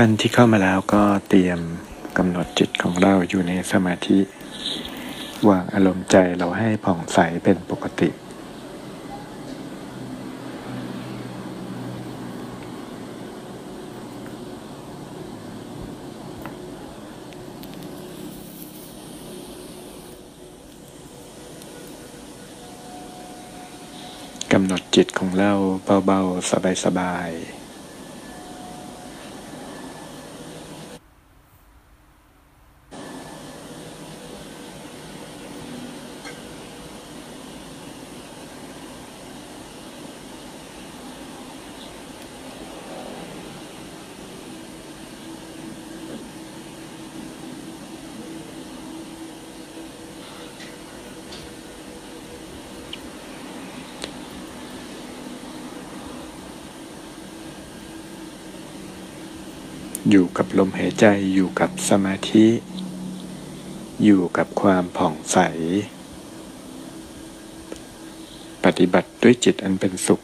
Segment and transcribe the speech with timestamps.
[0.00, 1.60] ท่านที่เข้ามาแล้วก็เตรียม
[2.18, 4.18] กำหนดจิตของเราอยู่ในสมาธิ
[5.48, 8.08] วางอารมณ์ใจเราให้ผ่องใสเป็นปกติ
[24.52, 25.52] กำหนดจิตของเรา
[26.06, 26.50] เบาๆ
[26.84, 27.58] สบายๆ
[60.10, 62.46] อยู่กับ ลมหายใจอยู่กับสมาธิ
[64.04, 65.38] อยู่กับความผ่องใส
[68.64, 70.20] ปฏิบัติด้วยจิตอันเป็นสุข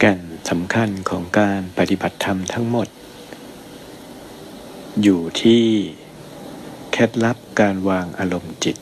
[0.00, 2.88] แก่น สำคัญของการปฏิบัติธรรมทั้งหมด
[5.02, 5.64] อยู่ที่
[6.92, 8.76] เคล็ดลับการวางอารมณ์จิต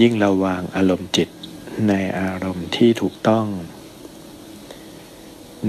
[0.00, 1.28] ยิ่งเราวางอารมณ์จิต
[1.88, 3.46] ในอารมณ์ที่ถูกต้อง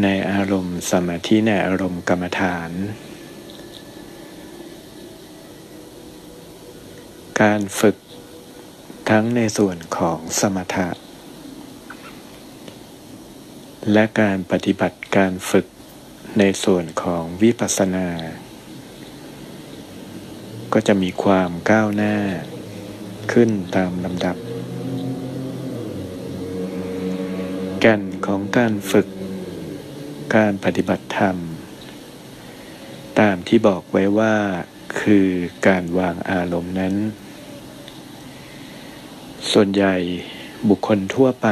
[0.04, 2.72] ในอารมณ์สมาธิในอารมณ์กรรมฐาน
[7.42, 7.98] การฝึก
[9.10, 11.09] ทั้งในส่วนของสมถะ
[13.94, 15.66] และการปฏิบัติการฝึก
[16.40, 18.08] ในส่วนของวิปัสสนา
[20.74, 22.16] ก็จะมีความก้าวหน้า
[23.32, 24.38] ขึ้นตามลำดับ
[27.82, 29.08] แก่นของการฝึก
[30.36, 31.38] การปฏิบัติธรรม
[33.20, 34.36] ตามที่บอกไว้ว่า
[35.00, 35.28] คือ
[35.68, 36.96] การวางอารมณ์นั้น
[39.52, 39.96] ส่วนใหญ่
[40.70, 41.48] บุคคลทั่วไป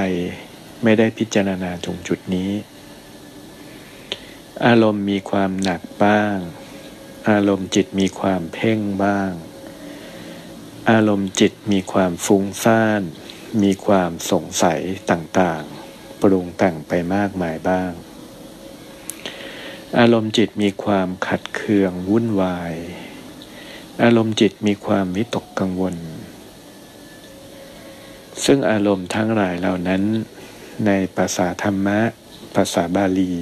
[0.84, 2.52] ไม่ได้พิจารณาตรงจุดนี้
[4.66, 6.36] อารมณ์มีความหนักบ้าง
[7.30, 9.32] อารมณ์จิตมีความเพ่งบ้าง
[10.92, 13.02] อารมณ์จิตมีความฟุ้งซ่าน
[13.64, 14.80] มีความสงสัย
[15.12, 17.92] ต่างๆ ปรุงแต่งไปมากมายบ้าง
[20.00, 22.74] อารมณ์จิตมีความขัดเคืองวุ่นวาย
[24.04, 25.96] อารมณ์จิตมีความวิตกกังวล
[28.46, 30.04] ซึ่งอารมณ์ทั้งหลายเหล่านั้น
[30.86, 32.00] ในภาษาธรรมะ
[32.56, 33.36] ภาษาบาลี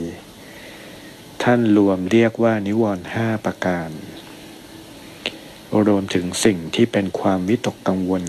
[1.43, 3.89] ท่านรวมเรียกว่านิวรณ์ห้าประการ
[5.87, 8.23] รวมถึงสิ่งที่เป็นความวิตกกังวล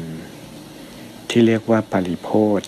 [1.28, 2.30] ที่เรียกว่าปริโพ
[2.60, 2.62] ธ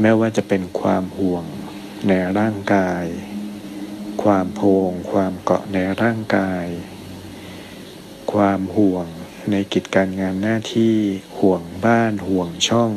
[0.00, 1.44] แม้ว่าจะเป็นความห่วง
[2.08, 3.04] ในร่างกาย
[4.22, 6.66] ความโพง ความเกาะในร่างกาย
[8.32, 9.06] ความห่วง
[9.50, 10.96] ในกิจการงานหน้าที่
[11.38, 12.92] ห่วงบ้านห่วงช่อง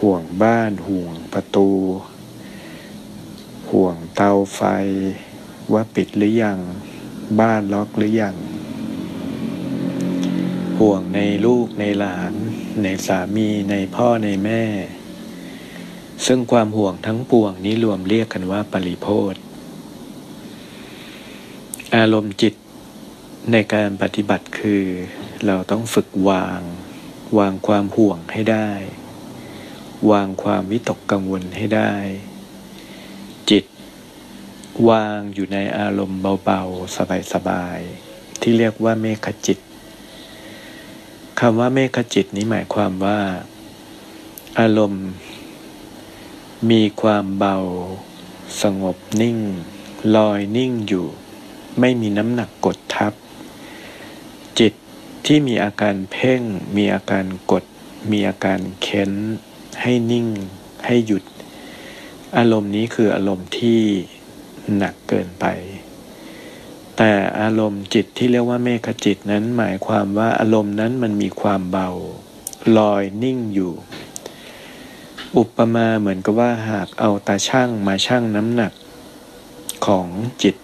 [0.00, 1.70] ห่วงบ้านห่วงประตู
[3.70, 4.60] ห่วงเตาไฟ
[5.72, 6.58] ว่าปิดหรือยัง
[7.40, 8.36] บ้านล็อกหรือยัง
[10.80, 12.32] ห่วงในลูกในหลาน
[12.82, 14.64] ในสามีในพ่อในแม่
[16.26, 19.34] ซึ่งความห่วงทั้งปวงนี้รวมเรียกกันว่าปริโพธ
[21.96, 22.54] อารมณ์จิต
[23.52, 24.84] ในการปฏิบัติคือ
[25.46, 26.60] เราต้องฝึกวาง
[27.38, 28.70] วางความห่วงให้ได้
[30.10, 31.92] วางความวิตกกังวลให้ได้
[33.50, 33.64] จิต
[34.88, 36.96] วางอยู่ในอารมณ์เบาๆ
[37.32, 39.58] สบายๆ ที่เรียกว่าเมฆจิต
[41.40, 43.20] คำว่าเมฆจิตนี้หมายความว่า
[44.58, 45.06] อารมณ์
[46.70, 47.56] มีความเบา
[48.62, 49.38] สงบนิ่ง
[50.16, 51.06] ลอยนิ่งอยู่
[51.80, 53.12] ไม่มีน้ำหนักกดทับ
[54.58, 54.72] จิต
[55.26, 56.42] ที่มีอาการเพ่ง
[56.76, 57.64] มีอาการกด
[58.10, 59.12] มีอาการเค้น
[59.82, 60.26] ให้นิ่ง
[60.86, 61.24] ให้หยุด
[62.36, 63.80] อารมณ์นี้คืออารมณ์ที่
[64.76, 65.46] หนักเกินไป
[66.96, 71.88] แต่อารมณ์จิตที่เรียกว่าเมฆจิตนั้นหมายความว่าอารมณ์นั้นมันมีความเบา
[72.78, 73.72] ลอยนิ่งอยู่
[75.38, 78.72] อุปมาเหมือนกับว่าหากเอาตาช่างมาช่างน้ำหนัก
[79.86, 80.06] ของ
[80.42, 80.56] จิต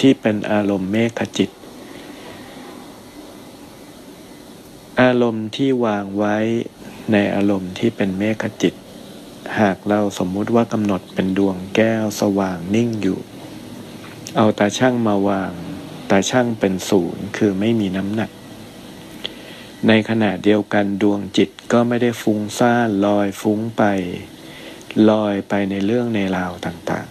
[0.00, 1.50] ที่เป็นอารมณ์เมฆจิต
[5.02, 6.36] อารมณ์ที่วางไว้
[7.12, 8.74] ในอารมณ์ที่เป็นเมฆจิต
[9.60, 13.18] หากเราสมมุติว่ากำหนดเป็นดวงแก้วสว่างนิ่งอยู่
[14.36, 15.52] เอาตาช่างมาวาง
[16.10, 18.30] ตาช่างเป็นศูนย์คือไม่มีน้ำหนัก
[19.88, 23.82] ในขณะเดียวกันดวงจิตก็ไม่ได้ฟุ้งซ่านลอยฟุ้งไป
[25.10, 27.06] ลอยไปในเรื่องในราวต่าง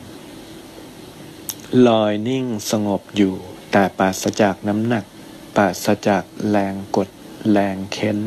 [0.92, 3.36] ๆ ลอยนิ่งสงบอยู่
[3.71, 5.06] แต่ปราศจากน้ำหนัก
[5.56, 7.09] ปราศจากแรงกด
[7.51, 8.19] แรงเค้น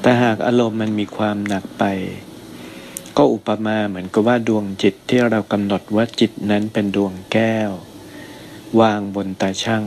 [0.00, 1.84] แต่หากอารมณ์มันมีความหนักไป
[3.16, 7.70] ก็อุปมาเหมือนกับว่าดวงจิตที่เรากำหนดว่าจิตนั้นเป็นดวงแก้ว
[8.80, 9.84] วางบนตาช่าง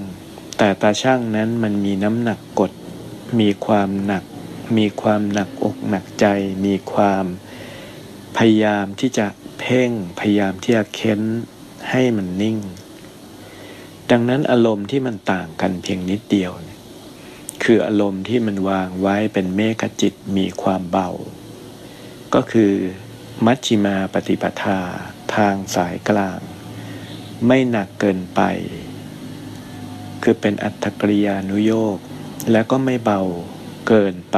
[0.57, 2.71] แต่ตาช่างนั้นมันมีน้ำหนักกด
[3.39, 4.23] มีความหนัก
[4.77, 6.25] มีความหนักอกหนักใจ
[6.65, 7.25] มีความ
[8.37, 9.27] พยายามที่จะ
[9.59, 11.21] เพ่งพยายามที่จะเค้น
[11.89, 12.57] ให้มันนิ่ง
[14.11, 16.51] ดังนั้นอารมณ์ที่มันต่างกันเพียงนิดเดียว
[17.63, 21.09] คืออารมณ์ที่มันวางไว้เป็นเมฆจิตมีความเบา
[22.33, 22.73] ก็คือ
[23.45, 24.79] มัชชิมาปฏิปทา
[25.35, 26.39] ทางสายกลาง
[27.47, 28.41] ไม่หนักเกินไป
[30.23, 31.97] คือเป็นอัตถกริยานุโยก
[32.51, 33.21] และก็ไม่เบา
[33.87, 34.37] เกินไป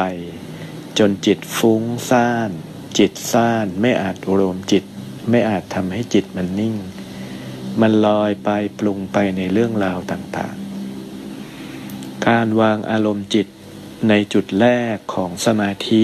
[0.99, 2.49] จนจิตฟุ้งซ่าน
[2.97, 4.83] จิตซ่านไม่อาจรวมจิต
[5.29, 6.75] ไม่อาจทำให้จิตมันนิ่ง
[7.81, 8.49] มันลอยไป
[8.79, 10.55] ปรุงไปในเรื่องราวต่าง
[12.31, 13.47] การวางอารมณ์จิต
[14.09, 16.03] ในจุดแรกของสมาธิ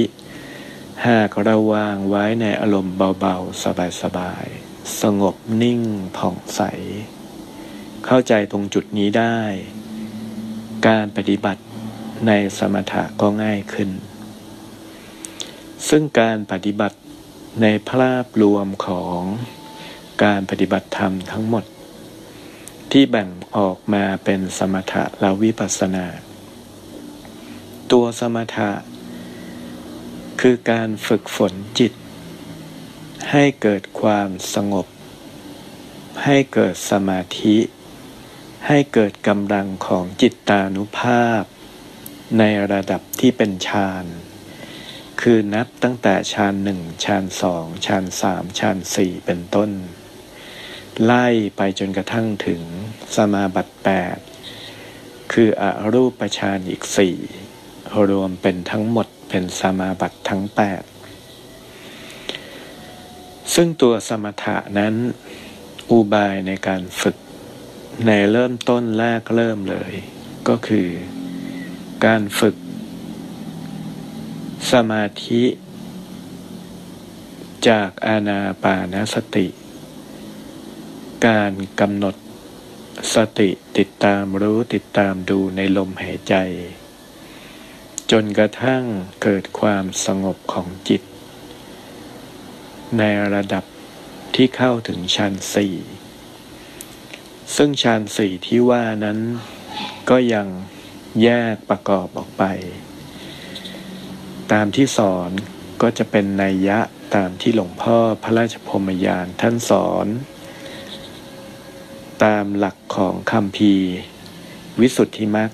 [1.08, 3.64] หากเราวางไว้ในอารมณ์เบาๆ
[4.02, 5.82] สบายๆ สงบนิ่ง
[6.18, 6.62] ผ่องใส
[8.06, 9.40] เข้าใจตรงจุดนี้ได้
[10.88, 11.62] การปฏิบัติ
[12.28, 13.90] ในสมถะก็ง่ายขึ้น
[15.90, 16.98] ซึ่งการปฏิบัติ
[17.62, 19.20] ในภาพรวมของ
[20.24, 21.64] การปฏิบัติธรรมทั้งหมด
[22.92, 26.08] ที่แบ่งออกมาเป็นสมถะและวิปัสสนา
[27.92, 28.72] ตัวสมถะ
[30.42, 31.94] คือการฝึกฝนจิต
[33.32, 34.88] ให้เกิดความสงบ
[36.26, 37.58] ให้เกิดสมาธิ
[38.68, 41.44] ให้เกิดกำลังของจิตตานุภาพ
[42.40, 44.06] ในระดับที่เป็นฌาน
[45.22, 49.72] คือนับตั้งแต่ฌานหนึ่งฌานสองฌานสามฌานสี่เป็นต้น
[51.04, 51.28] ไล่
[51.58, 52.62] ไปจนกระทั่งถึง
[53.16, 54.18] สมาบัติแปด
[55.34, 57.16] คืออรูปฌานอีกสี่
[58.10, 60.84] รวมเป็นทั้งหมดเป็นสมาบัติทั้งแปด
[63.54, 64.96] ซึ่งตัวสมถะนั้น
[65.92, 67.18] อุบายในการฝึก
[68.06, 69.94] ในเริ่มต้นแรกเริ่มเลย
[70.48, 70.88] ก็คือ
[72.06, 72.56] การฝึก
[74.72, 75.44] สมาธิ
[77.68, 79.48] จากอาณาปานสติ
[81.28, 82.16] การกำหนด
[83.14, 86.36] สติติดตามรู้ติดตามดูในลมหายใจ
[88.12, 88.84] จนกระทั่ง
[89.22, 91.02] เกิดความสงบของจิต
[92.98, 93.64] ในระดับ
[94.36, 95.76] ที่เข้าถึงฌานสี่
[97.56, 99.20] ซึ่งฌานสี่ที่ว่านั้น
[100.10, 100.48] ก็ยัง
[101.24, 102.44] แยกประกอบออกไป
[104.52, 105.30] ตามที่สอน
[105.82, 106.80] ก็จะเป็นนัยยะ
[107.16, 110.08] ตามที่หลวงพ่อพระราชพมยานท่านสอน
[112.24, 113.74] ตามหลักของคำพี
[114.80, 115.52] วิสุทธิมรรค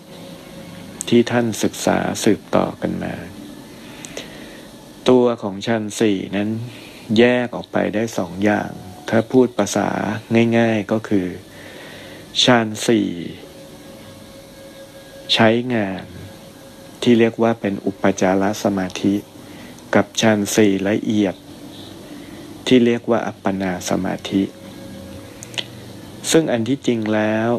[1.09, 3.13] ที่ท่านศึกษาสืบต่อกันมา
[5.09, 6.49] ตัวของชั้นสี่นั้น
[7.17, 8.71] แยกออกไปได้สองอย่าง
[9.09, 9.89] ถ้าพูดภาษา
[10.57, 11.27] ง่ายๆก็คือ
[12.43, 13.07] ชั้นสี่
[15.33, 16.03] ใช้งาน
[17.01, 19.15] ที่เรียกว่าเป็นอุปจารสมาธิ
[19.95, 21.35] กับชั้นสี่ละเอียด
[22.67, 24.41] ที่เรียกว่าอัปปนาสมาธิ
[26.31, 27.49] ซึ่งอันที่จริงแล้ว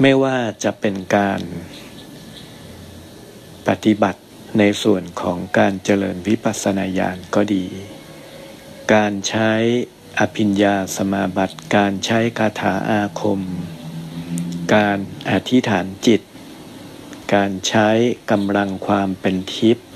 [0.00, 1.40] ไม่ว่าจะเป็นการ
[3.68, 4.20] ปฏิบัติ
[4.58, 7.64] ในส่วนของการเจริญวิปัสสนาญาณก็ดี
[8.94, 9.52] การใช้
[10.18, 13.40] อภิญญาสมาบัติ การใช้คาถาอาคม
[14.74, 14.98] การ
[15.30, 16.20] อธิษฐานจิต
[17.34, 17.88] การใช้
[18.30, 19.86] กำลังความเป็นทิพย์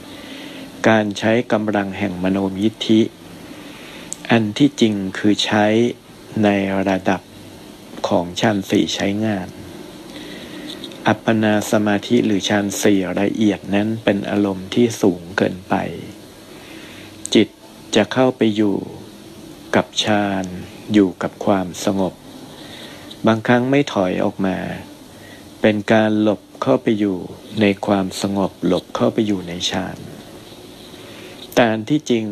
[0.88, 3.00] การใช้กำลังแห่งมโนยิทธิ
[4.31, 5.67] อันที่จริงคือใช้
[6.45, 6.49] ใน
[6.88, 7.21] ระดับ
[8.11, 9.49] ของฌานสี่ใช้งาน
[11.07, 15.75] อัปปนาสมาธิหรือฌานสี่ละเอียดนั้นเป็นอารมณ์ที่สูงเกินไป
[17.35, 17.49] จิต
[17.95, 18.76] จะเข้าไปอยู่
[19.76, 20.45] กับฌาน
[20.93, 22.14] อยู่กับความสงบ
[23.26, 24.59] บางครั้งไม่ถอยออกมา
[25.61, 27.19] เป็นการหลบเข้าไปอยู่
[27.61, 29.97] ในความสงบหลบเข้าไปอยู่ในฌาน
[31.55, 32.26] แต่ที่จริง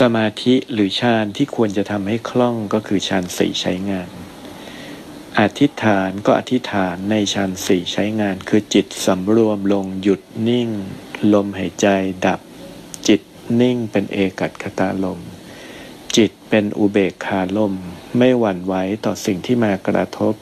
[0.00, 4.10] สมาธิหรือฌานที่ควรจะทำให้คล่องก็คือฌานสี่ใช้งาน
[5.40, 10.68] อธิษฐานก็อธิษฐานในฌานสี่ใช้งาน คือจิตสำรวมลงหยุดนิ่ง
[11.32, 11.86] ลมหายใจ
[12.26, 12.40] ดับ
[13.08, 13.20] จิต
[13.60, 15.20] นิ่งเป็นเอกัตคตาลม
[16.16, 17.74] จิตเป็นอุเบกขาลม
[18.18, 18.74] ไม่หวั่นไหว
[19.04, 20.34] ต่อสิ่งที่มากระทบ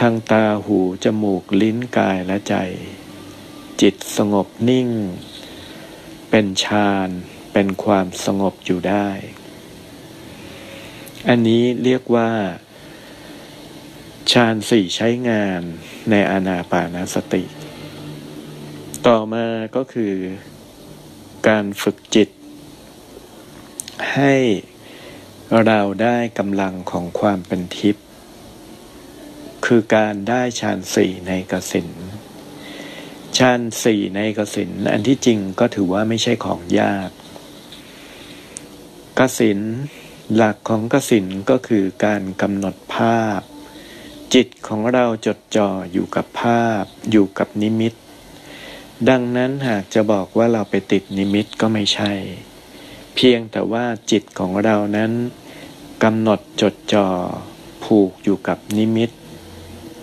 [0.00, 2.54] ทางตาหู จมูกลิ้นกายและใจ
[3.80, 4.88] จิตสงบนิ่ง
[6.30, 7.10] เป็นฌาน
[7.54, 9.08] เป็นความสงบอยู่ได้
[11.28, 12.30] อันนี้เรียกว่า
[14.32, 15.60] ฌานสี่ใช้งาน
[16.10, 17.44] ในอานาปานสติ
[19.06, 19.46] ต่อมา
[19.76, 20.14] ก็คือ
[21.48, 22.28] การฝึกจิต
[24.14, 24.34] ให้
[25.64, 28.04] เราได้กำลังของความเป็นทิพย์
[29.66, 31.88] คือการได้ฌานสี่ในกสิน
[33.38, 37.10] ฌานสี่ในกสินอันที่จริงก็ถือว่าไม่ใช่ของยาก
[39.20, 39.60] กสิน
[40.34, 43.40] หลักของกสินก็คือการกำหนดภาพ
[44.34, 47.94] จิตของเราจดจ่ออยู่กับภาพ อยู่กับนิมิต
[49.08, 52.12] ดังนั้นหากจะบอกว่าเราไปติดนิมิตก็ไม่ใช่
[53.14, 55.12] เพียงแต่ว่าจิตของเรานั้น
[56.02, 57.06] กำหนดจดจ่อ
[57.84, 59.10] ผูกอยู่กับนิมิต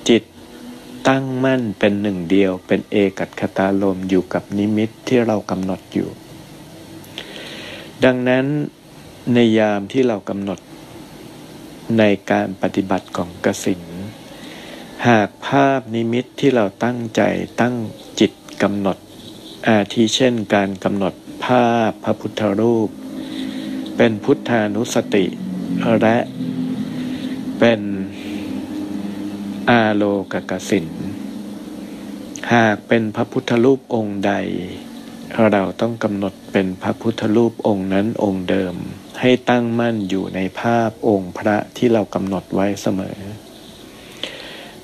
[0.10, 0.24] จิต
[1.08, 6.10] ตั้งมั่นเป็นหนึ่งเดียวเป็นเอกัคตารมณ์อยู่กับนิมิตที่เรากำหนดอยู่
[8.06, 8.46] ดังนั้น
[9.34, 10.60] ในยามที่เรากำหนด
[11.98, 13.82] ในการปฏิบัติของกสิน
[15.08, 17.22] หากภาพนิมิตที่เราตั้งใจ
[17.62, 17.76] ตั้ง
[18.20, 18.32] จิต
[18.64, 18.98] กำหนด
[19.68, 21.14] อาทิเช่นการกำหนด
[21.46, 22.90] ภาพพระพุทธรูป
[23.98, 25.26] เป็นพุทธานุสติ
[26.02, 26.18] และ
[27.60, 27.82] เป็น
[29.70, 30.88] อาโลกกสิน
[32.54, 34.34] หากเป็นพระพุทธรูปองค์ใด
[35.52, 38.76] เราต้องกำหนดเป็นพระพุทธรูปองค์นั้นองค์เดิม
[39.22, 43.18] ให้ตั้งมั่นอยู่ในภาพองค์พระที่เรากำหนดไว้เสมอ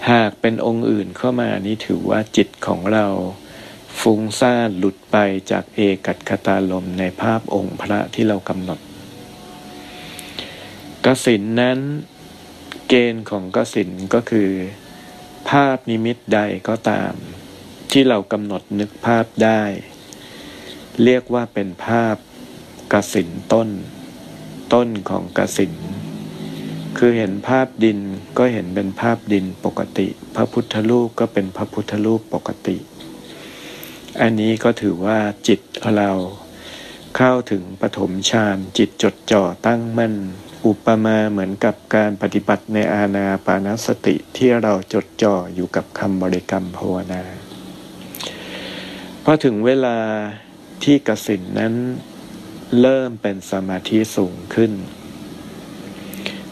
[0.10, 3.08] หากเป็นองค์อื่นเข้ามานี้ถือว่าจิตของเรา
[4.02, 5.18] ฟุ้งซ่านหลุดไป
[5.52, 8.80] จากเอกัตคตาลมในภาพองค์พระที่เรากำหนด
[11.06, 11.80] กสินนั้น
[12.88, 14.50] เกณฑ์ของกสินก็คือ
[15.50, 17.14] ภาพนิมิตใดก็ตาม
[17.92, 19.64] ที่เรากำหนดนึกภาพได้
[21.04, 22.16] เรียกว่าเป็นภาพ
[22.94, 23.70] กสินต้น
[24.74, 25.74] ต้นของกสิน
[26.98, 28.00] คือเห็นภาพดิน
[28.38, 32.78] ก็เห็นเป็นภาพดินปกติ พระพุทธรูปก็เป็นพระพุทธรูปปกติ
[34.22, 35.60] อันนี้ก็ถือว่าจิต
[35.98, 36.12] เรา
[37.18, 40.14] เข้าถึงปฐมฌานจิตจดจ่อตั้งมั่น
[40.66, 47.24] อุปมาเหมือนกับการปฏิบัติในอาณาปานสติที่เราจดจ่ออยู่กับคำบริกรรมภาวนา
[49.24, 49.98] พอถึงเวลา
[50.84, 51.74] ที่กสินนั้น
[52.82, 54.72] เริ่มเป็นสมาธิสูงขึ้น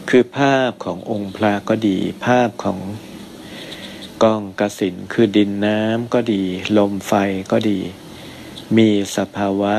[0.08, 2.78] คือภาพขององค์พระก็ดี ภาพของ
[4.22, 6.42] กองกสินคือดินน้ำก็ดี
[6.78, 7.12] ลมไฟ
[7.52, 7.80] ก็ดี
[8.76, 9.76] มีสภาวะ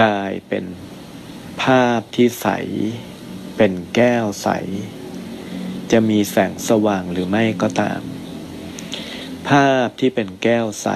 [0.00, 0.64] กายเป็น
[1.62, 2.48] ภาพที่ใส
[3.56, 4.48] เป็นแก้วใส
[5.90, 8.00] จะมีแสงสว่างหรือไม่ก็ตาม
[9.48, 10.88] ภาพที่เป็นแก้วใส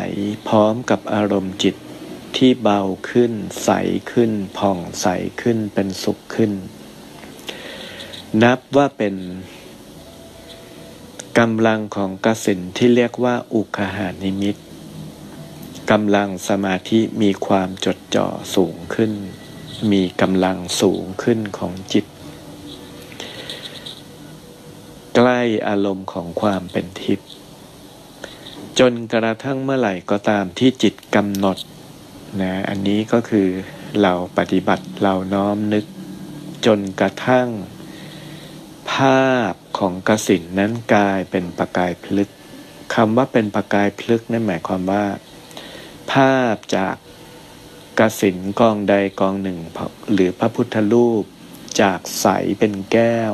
[0.49, 1.77] พร้อมกับอารมณ์จิต
[2.37, 3.33] ที่เบาขึ้น
[3.65, 3.71] ใส
[4.13, 5.07] ขึ้น ผ่องใส
[5.41, 6.53] ขึ้นเป็นสุขขึ้น
[8.43, 9.15] นับว่าเป็น
[11.39, 14.57] กำลังของกสินที่เรียกว่าอุคหานิมิต
[15.91, 19.13] กำลังสมาธิมีความจดจ่อสูงขึ้น
[19.93, 22.07] มีกำลังสูงขึ้นของจิต
[25.15, 27.29] ใกล้อารมณ์ของความเป็นทิพย์
[28.79, 31.59] จนกระทั่งเมื่อไหร่ก็ตามที่จิตกำหนด
[32.39, 33.49] นะอันนี้ก็คือ
[34.03, 35.85] เราปฏิบัติเราน้อมนึก
[36.67, 37.49] จนกระทั่ง
[38.93, 42.31] ภาพของกสินนั้นกลายเป็นประกายพลึก
[42.95, 45.07] คำว่าเป็นประกายพลึกนั่นหมายความว่า
[46.13, 46.97] ภาพจาก
[48.01, 49.59] กสินกองใดกองหนึ่ง
[50.13, 51.25] หรือพระพุทธรูป
[51.81, 52.27] จากใส
[52.59, 53.33] เป็นแก้ว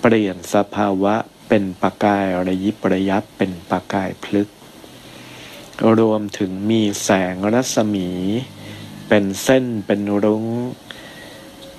[0.00, 1.14] เปลี่ยนสภาวะ
[1.48, 4.48] เป็นประกายระยิบระยับเป็นประกายพลึก
[5.98, 8.08] รวมถึงมีแสงรัศมี
[9.08, 10.44] เป็นเส้นเป็นรุง้ง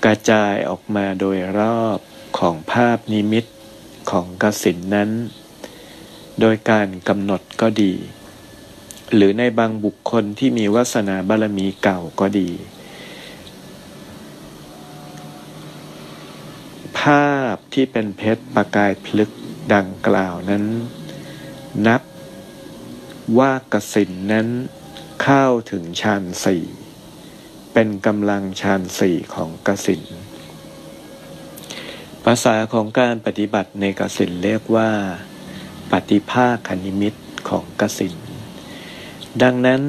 [0.05, 1.99] กระจายออกมาโดยรอบ
[2.39, 3.45] ของภาพนิมิต
[4.11, 5.09] ของกสินนั้น
[6.39, 7.93] โดยการกำหนดก็ดี
[9.15, 12.49] หรือในบางบุคคลที่มีวาสนาบารมีเก่าก็ดี
[16.99, 19.29] ภาพที่เป็นเพชรประกายพลึก
[19.73, 20.63] ดังกล่าวนั้น
[21.87, 22.01] นับ
[23.37, 24.47] ว่ากสินนั้น
[25.23, 26.63] เข้าถึงฌานสี่
[27.73, 30.03] เป็นกำลังฌานสี่ของกสิน
[32.25, 34.89] ภาษาของการปฏิบัติในกสินเรียกว่า
[35.91, 37.13] ปฏิภาคนิมิต
[37.49, 38.13] ของกสิน
[39.41, 39.81] ดังนั้น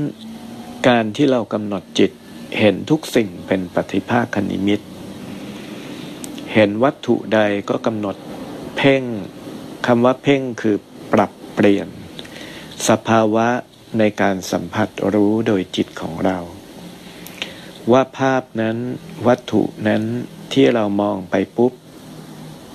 [0.88, 2.10] การที่เรากำหนดจิต
[2.58, 4.80] เห็นทุกสิ่งเป็นปฏิภาคนิมิต
[6.52, 7.38] เห็นวัตถุใด
[7.68, 8.16] ก็กำหนด
[8.76, 9.02] เพ่ง
[9.86, 10.76] คำว่าเพ่งคือ
[11.12, 11.88] ปรับเปลี่ยน
[12.88, 13.48] สภาวะ
[13.98, 16.38] ในการสัมผัสรู้โดยจิตของเรา
[17.92, 18.76] ว่าภาพนั้น
[19.26, 20.02] วัตถุนั้น
[20.52, 21.72] ที่เรามองไปปุ๊บ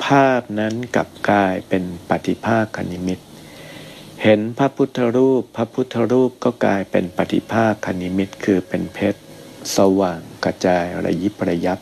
[0.06, 3.20] ภาพนั้นกลับกลายเป็นปฏิภาคนิมิต
[4.24, 9.22] เห็นพระพุทธรูป พระพุทธรูปก็กลายเป็นปฏิภาคคณิมิตคือเป็นเพชร
[9.76, 11.80] สว่างกระจายระยิบระยับ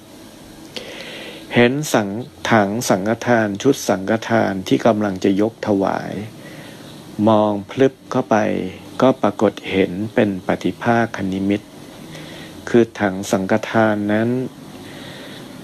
[1.55, 2.09] เห็นสัง
[2.51, 6.13] ถังสังฆทานชุดสังฆทานที่กำลังจะยกถวาย
[7.25, 8.37] มองพลึบเข้าไป
[9.01, 11.61] ก็ปรากฏเห็นเป็นปฏิภาคคณิมิต
[12.69, 14.29] คือถังสังฆทานนั้น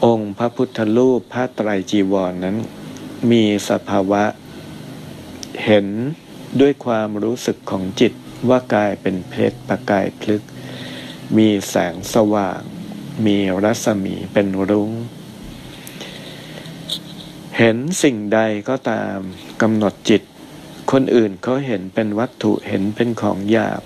[0.05, 2.57] องค์พระพุทธรูปพระไตรจีวรนนั้น
[3.31, 4.23] มีสภาวะ
[5.65, 5.87] เห็น
[6.59, 8.13] ด้วยความรู้สึกของจิต
[8.49, 10.43] ว่ากายเป็นเพชรประกายพลึก
[11.37, 12.61] มีแสงสว่าง
[13.25, 14.91] มีรัศมีเป็นรุง้ง
[17.57, 19.17] เห็นสิ่งใดก็ตาม
[19.61, 20.21] กำหนดจิต
[20.97, 23.83] คนอื่นเขาเห็นเป็นวัตถุเห็นเป็นของหยาบ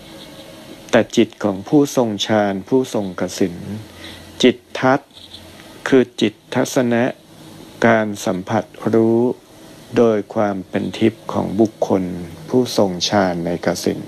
[0.91, 3.55] แต่จิตของผู้ทรงฌานผู้ทรงกสิน
[4.43, 4.99] จิตทัศ
[5.87, 7.03] คือจิตทัศนะ
[7.85, 9.19] การสัมผัสรู้
[9.97, 12.03] โดยความเป็นทิพย์ของบุคคล
[12.49, 14.01] ผู้ทรงฌานในกสิน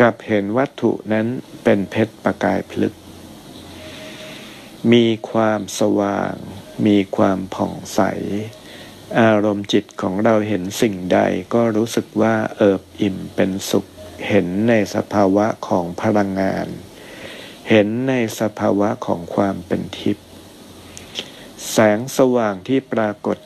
[0.00, 1.26] กับเห็นวัตถุนั้น
[1.64, 2.94] เป็นเพชรประกายพลึก
[4.92, 6.34] มีความสว่าง
[6.86, 8.00] มีความผ่องใส
[9.16, 11.18] อารมณ์จิตของเราเห็นสิ่งใด
[11.54, 13.86] ก็รู้สึกว่าเอิบอิ่มเป็นสุข
[14.28, 16.66] เห็นในสภาวะของพลังงาน
[17.70, 20.26] เห็นในสภาวะของความเป็นทิพย์
[21.70, 23.38] แสงสว่างที่ปรากฏ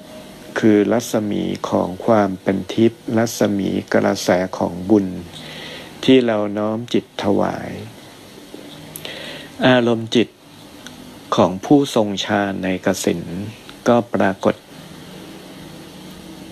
[0.59, 5.07] คือรัศมีของความเป็นทิพย์รัศมีกระแสของบุญ
[6.05, 7.70] ที่เราน้อมจิตถวาย
[9.66, 10.29] อารมณ์จิต
[11.37, 13.22] ของผู้ทรงฌานในกสิน
[13.88, 14.55] ก็ปรากฏ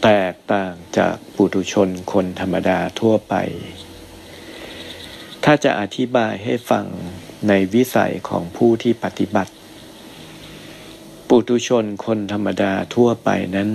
[0.02, 3.34] แตกต่างจากปุถุชนคนธรรมดาทั่วไป
[5.44, 6.86] ถ้าจะอธิบายให้ฟัง
[7.48, 9.52] ในวิสัยของผู้ที่ปฏิบัติ
[11.28, 13.70] ปุถุชนคนธรรมดาทั่วไปนั้น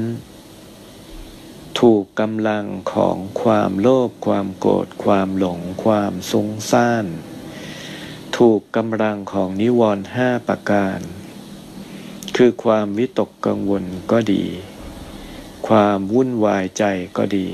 [1.80, 7.06] ถูกกำลังของความโลภความโกรธความหลงความสุงซ่าน
[8.38, 11.00] ถูกกำลังของนิวรณ์ห้าประการ
[12.36, 14.44] คือความวิตกกังวลก็ดี
[15.68, 16.84] ความวุ่นวายใจ
[17.18, 17.48] ก็ดี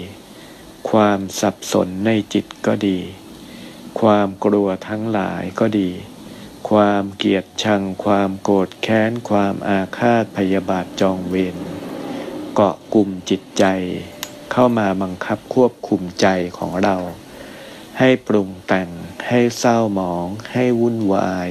[0.89, 3.00] ความสับสนในจิตก็ดี
[4.02, 5.89] ความกลัวทั้งหลายก็ดี
[6.69, 11.58] ความเกลียดชัง ความโกรธแค้น ความอาฆาตพยาบาทจองเวร
[12.54, 13.63] เกาะกลุ่มจิตใจ
[14.52, 16.95] เข้ามาบังคับควบคุมใจของเรา
[18.00, 18.89] ให้ปรุงแต่ง
[19.28, 21.50] ให้เศร้าหมอง ให้วุ่นวาย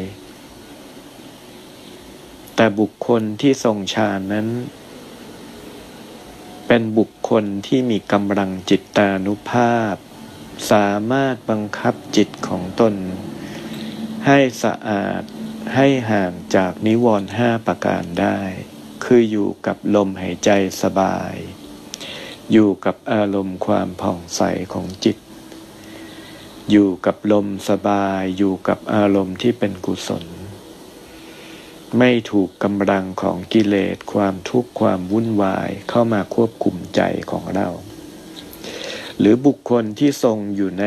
[2.54, 4.48] แต่บุคคลที่ทรงฌานนั้น
[6.72, 9.94] เป็นบุคคลที่มีกำลังจิตตานุภาพ
[10.70, 12.94] สามารถบังคับจิตของตน
[14.26, 15.22] ให้สะอาด
[15.74, 18.40] ให้ห่างจากนิวรณ์ห้าประการได้
[19.04, 20.50] คืออยู่กับลมหายใจ
[20.82, 21.34] สบาย
[22.52, 25.16] อยู่กับอารมณ์ความผ่องใสของจิต
[26.70, 30.24] อยู่กับลมสบาย อยู่กับอารมณ์ที่เป็นกุศล
[31.98, 37.00] ไม่ถูกกำลังของกิเลสความทุกข์ความวุ่นวายเข้ามาควบคุมใจ
[37.30, 37.68] ของเรา
[39.18, 40.86] หรือบุคคลที่ทรงอยู่ใน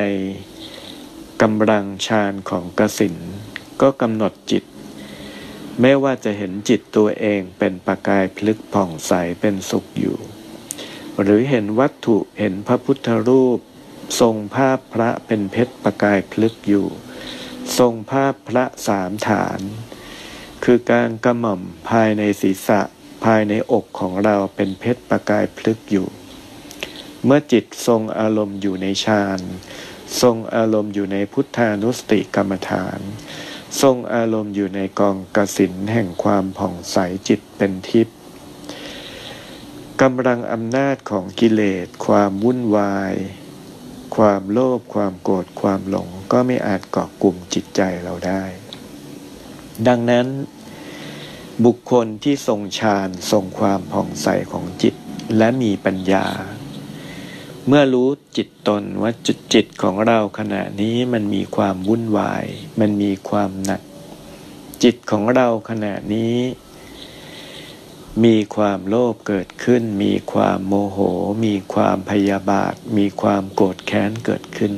[1.42, 3.16] กำลังฌานของกสิน
[3.82, 4.64] ก็กำหนดจิต
[5.82, 9.12] ไม่ว่าจะเห็นจิตตัวเองเป็นประกายพลึกผ่องใส
[9.42, 10.18] เป็นสุขอยู่
[11.22, 13.60] หรือเห็นวัตถุเห็นพระพุทธรูป
[14.20, 16.88] ทรงภาพพระเป็นเพชรประกายพลึกอยู่
[17.78, 19.62] ทรงภาพพระสามฐาน
[20.64, 22.82] คือการกระหม่อมภายในศีรษะ
[23.26, 26.08] ภายในอกของเราเป็นเพชรประกายพลึกอยู่
[27.26, 29.40] เมื่อจิตทรงอารมณ์อยู่ในฌาน
[30.22, 33.00] ทรงอารมณ์อยู่ในพุทธานุสติกรรมฐาน
[33.82, 36.98] ทรงอารมณ์อยู่ในกองกสินแห่งความผ่องใส
[37.28, 38.18] จิตเป็นทิพย์
[40.02, 43.14] กำลังอำนาจของกิเลส ความวุ่นวาย
[44.16, 48.44] ความโลภความโกรธความหลงก็ไม่อาจเกาะกลุ่มจิตใจเราได้
[49.88, 50.28] ดังนั้น
[51.66, 54.96] บุคคลที่ทรงฌานทรงความผ่องใสของจิต
[55.38, 56.26] และมีปัญญา
[57.68, 62.46] เมื่อรู้จิตตนว่าจุดจิตของเราขณะนี้มันมีความวุ่นวาย
[62.80, 63.82] มันมีความหนัก
[64.84, 66.38] จิตของเราขณะนี้
[68.26, 71.00] มีความโลภเกิดขึ้น มีความโมโห
[71.46, 74.74] มีความพยาบาท มีความโกรธแค้นเกิดขึ้น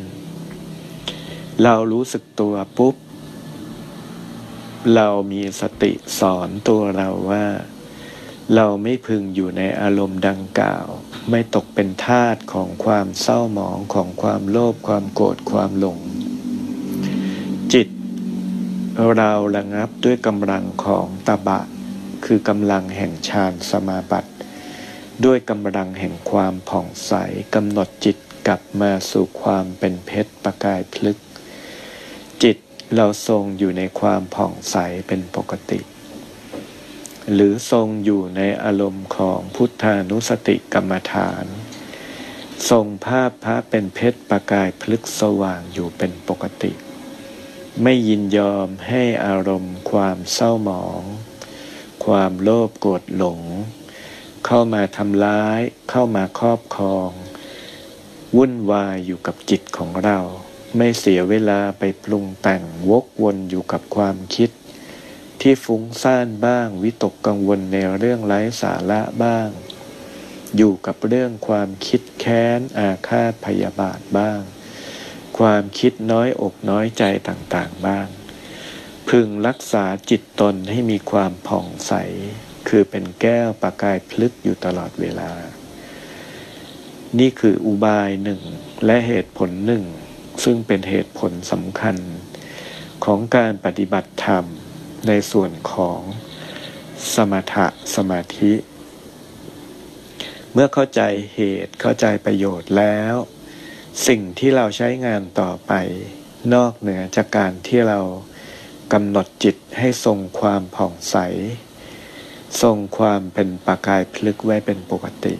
[1.63, 2.95] เรารู้สึกตัวปุ๊บ
[4.93, 7.45] เรามีสติสอนตัวเราว่า
[8.55, 10.87] เราไม่พึงอยู่ในอารมณ์ดังกล่าว
[11.29, 15.99] ไม่ตกเป็นทาสของความเศร้าหมองของความโลภความโกรธความหลง
[17.73, 17.87] จิต
[19.15, 21.61] เราระงับด้วยกำลังของตบะ
[22.25, 24.31] คือกำลังแห่งฌานสมาบัติ
[25.25, 27.13] ด้วยกำลังแห่งความผ่องใส
[27.55, 28.17] กำหนดจิต
[28.47, 31.17] กลับมาสู่ความเป็นเพชรประกายพลึก
[32.93, 34.75] เราทรงอยู่ในความผ่องใส
[35.07, 35.79] เป็นปกติ
[37.33, 41.45] หรือทรงอยู่ในอารมณ์ของพุทธานุสติกรรมฐาน
[42.69, 46.71] ทรงภาพพระเป็นเพชรประกายพลึกสว่างอยู่เป็นปกติ
[47.81, 51.01] ไม่ยินยอมให้อารมณ์ความเศร้าหมอง
[52.05, 53.41] ความโลภโกรธหลง
[54.45, 57.09] เข้ามาทำร้าย เข้ามาครอบครอง
[58.37, 60.19] วุ่นวายอยู่กับจิตของเรา
[60.77, 64.49] ไม่เสียเวลาไปปรุงแต่งวกวนอยู่กับความคิด
[65.41, 69.49] ที่ฟุ้งซ่านบ้าง วิตกกังวลในเรื่องไร้สาระบ้าง
[70.57, 74.41] อยู่กับเรื่องความคิดแค้น อาฆาตพยาบาทบ้าง
[75.39, 78.07] ความคิดน้อยอกน้อยใจต่างๆบ้าง
[79.09, 81.93] พึงรักษาจิตตนให้มีความผ่องใส
[82.67, 85.31] คือเป็นแก้วประกายพลึกอยู่ตลอดเวลา
[87.19, 88.41] นี่คืออุบายหนึ่ง
[88.85, 89.83] และเหตุผลหนึ่ง
[90.43, 91.95] ซึ่งเป็นเหตุผลสำคัญ
[93.05, 94.45] ของการปฏิบัติธรรม
[95.07, 95.99] ในส่วนของ
[97.13, 98.53] สมถะสมาธิ
[100.53, 101.01] เมื่อเข้าใจ
[101.35, 103.13] เหตุเข้าใจประโยชน์แล้ว
[104.07, 105.73] สิ่งที่เราใช้งานต่อไป
[106.53, 107.99] นอกเหนือจากการที่เรา
[108.93, 111.17] กำหนดจิตให้ทรงความผ่องใส
[112.61, 115.35] ทรงความเป็นประกายพลึกไว้เป็นปกติ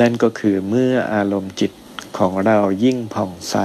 [0.00, 1.72] นั่นก็คือเมื่ออารมณ์จิต
[2.18, 3.56] ของเรายิ่งผ่องใส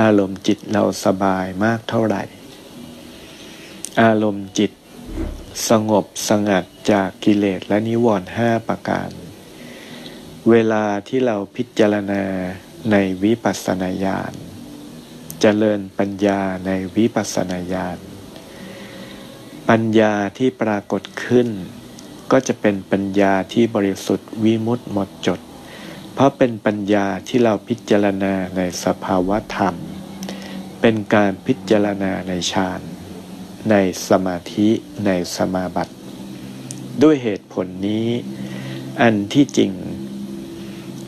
[0.00, 2.22] อารมณ์จิตเราสบายมากเท่าไหร่
[4.02, 4.72] อารมณ์จิต
[5.68, 9.10] สงบสงัดจากกิเลสและนิวรณ์ห้าประการ
[10.50, 12.24] เวลาที่เราพิจารณา
[12.90, 14.32] ในวิปัสสนาญาณ
[15.40, 17.98] เจริญปัญญาในวิปัสสนาญาณ
[19.68, 21.48] ปัญญาที่ปรากฏขึ้น
[22.30, 25.40] ก็จะเป็นปัญญาที่บริสุทธิ์วิมุตติหมดจด
[26.18, 29.74] เพราะเป็นปัญญาที่เราพิจารณาในสภาวะธรรม
[30.80, 32.80] เป็นการพิจารณาในฌาน
[33.70, 33.74] ใน
[34.08, 34.68] สมาธิ
[35.06, 35.94] ในสมาบัติ
[37.02, 38.08] ด้วยเหตุผลนี้
[39.00, 39.72] อันที่จริง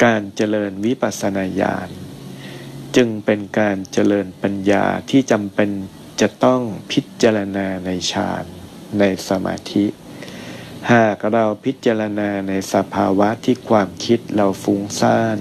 [0.05, 1.89] การเจริญวิปัสสนาญาณ
[2.97, 5.71] จึงเป็นการเจริญปัญญาที่จำเป็น
[6.21, 6.61] จะต้อง
[6.93, 8.45] พิจารณาในฌาน
[8.99, 9.85] ในสมาธิ
[10.95, 15.39] หากเราพิจารณาในสภาวะที่ความคิดเราฟุ้งซ่าน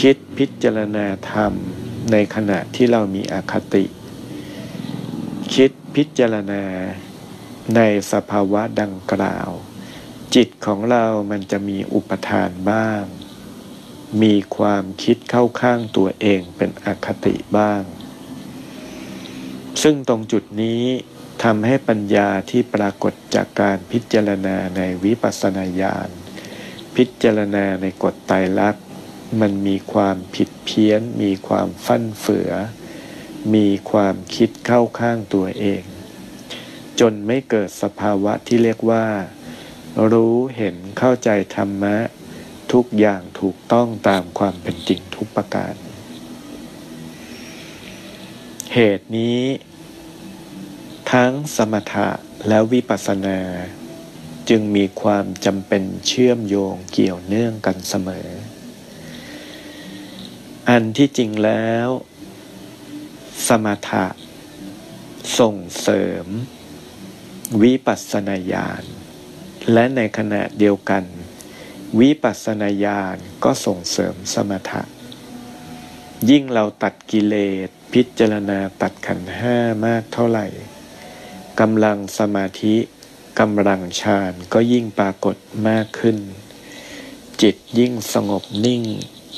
[0.00, 1.52] คิดพิจารณาธรรม
[2.12, 3.84] ในขณะที่เรามีอคติ
[5.54, 6.64] คิดพิจารณา
[7.76, 7.80] ใน
[8.12, 9.50] สภาวะดังกล่าว
[10.34, 13.02] จิตของเรามันจะมีอุปทานบ้าง
[14.22, 17.82] มีความคิดเข้าข้างตัวเองเป็นอคติบ้าง
[19.82, 20.84] ซึ่งตรงจุดนี้
[21.42, 26.08] ทำให้ปัญญาที่ปรากฏจากการพิจารณาในวิปัสสนาญาณ
[26.96, 28.84] พิจารณาในกฎไตรลักษณ์
[29.40, 32.50] มันมีความผิดเพี้ยน มีความฟั่นเฟือ
[33.54, 35.82] มีความคิดเข้าข้างตัวเอง
[37.00, 39.06] จนไม่เกิดสภาวะที่เรียกว่า
[40.12, 41.96] รู้เห็นเข้าใจธรรมะ
[42.72, 45.74] ทุกอย่างถูกต้องตามความเป็นจริงทุกประการ
[48.74, 49.40] เหตุนี้
[51.12, 52.08] ทั้งสมถะ
[52.48, 53.38] และวิปัสสนา
[54.48, 58.28] จึงมีความจำเป็นเชื่อมโยงเกี่ยวเนื่องกันเสมอ
[60.68, 61.88] อันที่จริงแล้ว
[63.46, 64.06] สมถะ
[65.38, 66.26] ส่งเสริม
[67.62, 68.84] วิปัสสนาญาณ
[69.72, 71.04] และในขณะเดียวกัน
[72.00, 74.82] วิปัสสนาญาณก็ส่งเสริมสมถะ
[76.30, 77.34] ยิ่งเราตัดกิเล
[77.66, 80.46] สพิจารณาตัดขันห้ามากเท่าไหร่
[81.60, 82.76] กำลังสมาธิ
[83.40, 85.36] กำลังฌานก็ยิ่งปรากฏ
[85.68, 86.18] มากขึ้น
[87.42, 88.82] จิตยิ่งสงบนิ่ง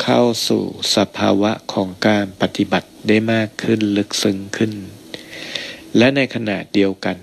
[0.02, 0.64] เข้าสู่
[0.96, 4.72] สภาวะของการปฏิบัติได้มากขึ้นลึกซึ้งขึ้น
[5.96, 7.18] และในขณะเดียวกัน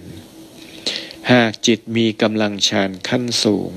[1.31, 3.71] หากจิตมีกำลังฌานขั้นสูง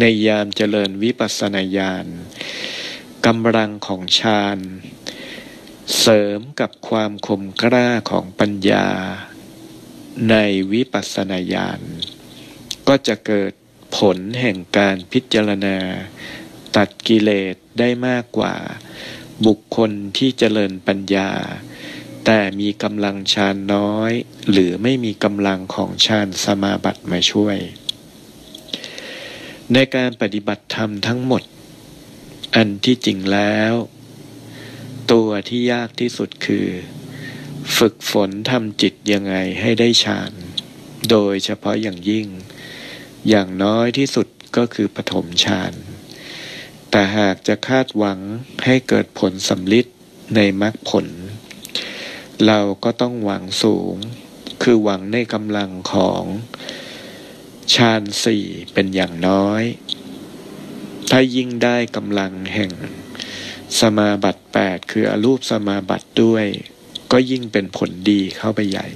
[0.00, 2.06] ในยามเจริญวิปัสสนาญาณ
[3.26, 4.58] กำลังของฌาน
[6.00, 8.88] เสริมกับความคมกล้าของปัญญา
[10.30, 10.36] ใน
[10.72, 11.80] วิปัสสนาญาณ
[12.88, 13.52] ก็จะเกิด
[13.96, 15.78] ผลแห่งการพิจารณา
[16.76, 18.54] ตัดกิเลสได้มากกว่า
[19.46, 21.30] บุคคลที่เจริญปัญญา
[22.24, 24.12] แต่มีกำลังฌานน้อย
[24.50, 27.58] หรือไม่มีกำลังของฌานสมาบัติมาช่วย
[29.72, 31.42] ในการปฏิบัติธรรมทั้งหมด
[32.56, 33.72] อันที่จริงแล้ว
[35.12, 36.66] ตัวที่ยากที่สุดคือ
[37.76, 40.32] ฝึกฝนทำจิตยังไงให้ได้ฌาน
[41.10, 42.26] โดยเฉพาะอย่างยิ่ง
[43.28, 45.72] อย่างน้อยที่สุดก็คือปฐมฌาน
[46.90, 48.18] แต่หากจะคาดหวัง
[48.64, 49.86] ให้เกิดผลสำลิด
[50.36, 51.06] ในมรรคผล
[52.46, 53.94] เราก็ต้องหวังสูง
[54.62, 56.24] คือหวังในกำลังของ
[57.74, 59.62] ฌานสี่เป็นอย่างน้อย
[61.10, 62.72] ถ้ายิ่งได้กำลังแห่ง
[63.80, 66.46] สมาบัติแปดคืออรูปสมาบัติด้วย
[67.12, 68.86] ก็ยิ่งเป็นผลดีเข้าไปใหญ่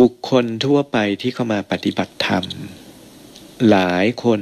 [0.00, 2.44] บุคคลทั่วไปที่เข้ามาปฏิบัติธรรม
[3.68, 4.40] หลายคน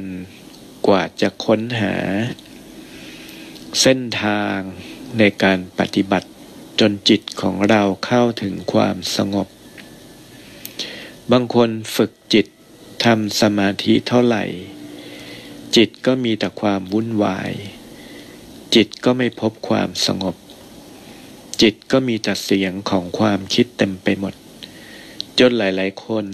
[0.87, 1.95] กว่าจะค้นหา
[3.81, 4.59] เส้นทาง
[5.19, 6.29] ในการปฏิบัติ
[6.81, 9.49] จนจิตของเราเข้าถึงความสงบ
[11.33, 12.47] บางคนฝึกจิต
[13.05, 14.45] ทำสมาธิเท่าไหร่
[15.77, 17.53] จิตก็มีแต่ความวุ่นวาย
[18.75, 20.37] จิตก็ไม่พบความสงบ
[21.63, 24.35] จิตก็มีแต่เสียงของความคิดเต็มไปหมด
[25.39, 26.27] จนหลายๆ คน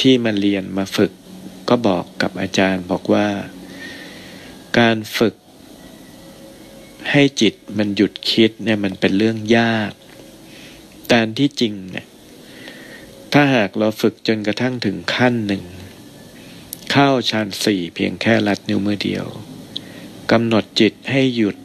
[0.00, 1.12] ที่มาเรียนมาฝึก
[1.68, 3.28] ก็บอกกับอาจารย์บอกว่า
[4.78, 5.34] การฝึก
[7.10, 9.92] ให้จิตมันหยุดคิดเนี่ยมันเป็นเรื่องยาก
[11.08, 12.06] แต่ที่จริงเนี่ย
[13.32, 15.64] ถ้าหากเราฝึกจนกระทั่งถึงขั้นหนึ่ง
[16.90, 19.26] เข้าฌานสี่เพียงแค่ลัดนิ้วมือเดียว
[20.30, 21.56] กำหนดจิตให้หยุด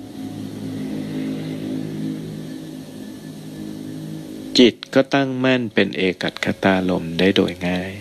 [4.60, 7.92] จิตก็ตั้งมั่นเป็นเอกัตคตาลมได้โดยง่าย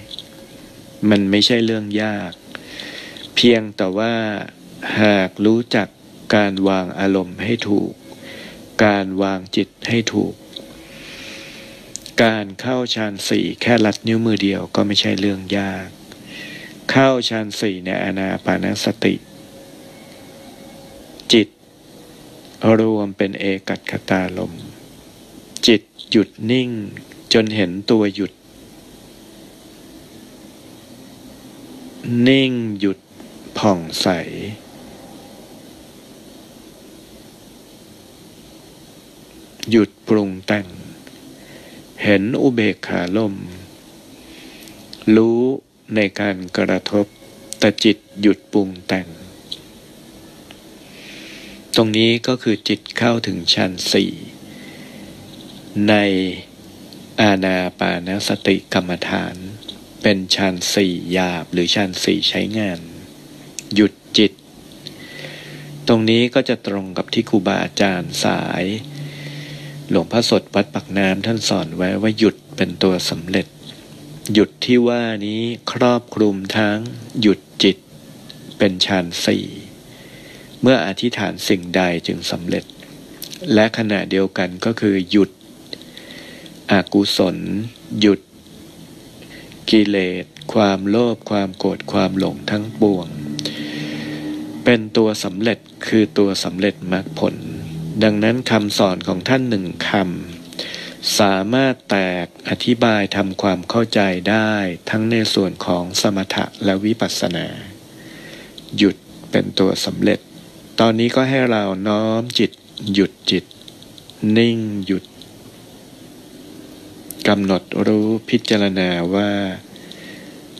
[1.11, 2.33] มันไม่ใช่เรื่องยาก
[3.35, 4.15] เพียงแต่ว่า
[5.01, 5.89] หากรู้จัก
[6.35, 7.93] การวางอารมณ์ให้ถูก
[8.85, 10.35] การวางจิตให้ถูก
[12.25, 15.89] การเข้าฌานสี่แค่ลัดนิ้วมือเดียวก็ไม่ใช่เรื่องยาก
[16.91, 19.15] เข้าฌานสี่ในอนาปานสติ
[21.33, 21.49] จิต
[22.79, 24.53] รวมเป็นเอกัตคตาลม
[25.67, 25.83] จิต
[26.15, 26.71] หยุดนิ่ง
[27.33, 28.33] จนเห็นตัวหยุด
[32.29, 32.99] นิ่งหยุด
[33.59, 34.07] ผ่องใส
[39.71, 40.67] หยุดปรุงแต่ง
[42.03, 43.35] เห็นอุเบกขาลม
[45.17, 45.41] รู้
[45.95, 47.07] ในการกระทบ
[47.59, 49.07] แต่จิตหยุดปรุงแต่ง
[51.75, 54.13] ตรงนี้ก็คือจิตเข้าถึงชั้นสี่
[55.89, 55.95] ใน
[57.21, 59.37] อาณาปานสติกรรมฐาน
[60.03, 62.81] เป็นฌานสี่หยาบหรือฌานสี่ใช้งาน
[63.75, 64.33] หยุดจิต
[65.89, 68.65] ตรงนี้ก็จะตรงกับที่ครูบาอาจารย์สาย
[69.89, 73.47] หลวงพ่อสดวัดปักน้ำท่านสอนไว้ว่าหยุดเป็นตัวสำเร็จ
[74.33, 76.79] หยุดที่ว่านี้ครอบคลุมทั้ง
[77.21, 77.77] หยุดจิต
[78.59, 79.47] เป็นฌานสี่
[80.61, 82.65] เมื่ออธิษฐานสิ่งใดจึงสำเร็จ
[83.55, 85.31] และขณะเดียวกันก็คือหยุด
[86.73, 87.37] อกุศล
[88.01, 88.21] หยุด
[89.71, 93.09] กิเลส ความโลภความโกรธความหลงทั้งปวง
[94.65, 97.35] เป็นตัวสำเร็จคือตัวสำเร็จมรรคผล
[98.03, 104.53] ดังนั้นคำสอนของท่านหนึ่งคำสามารถแตกอธิบายทำความเข้าใจได้
[104.91, 107.47] ทั้งในส่วนของสมถะและวิปัสสนา
[108.77, 108.97] หยุด
[109.31, 110.19] เป็นตัวสำเร็จ
[110.81, 112.51] ตอนนี้ก็ให้เราน้อมจิต
[112.93, 113.45] หยุดจิต
[114.37, 115.05] นิ่งหยุด
[117.29, 119.33] กำหนดรู้พิจารณาว่า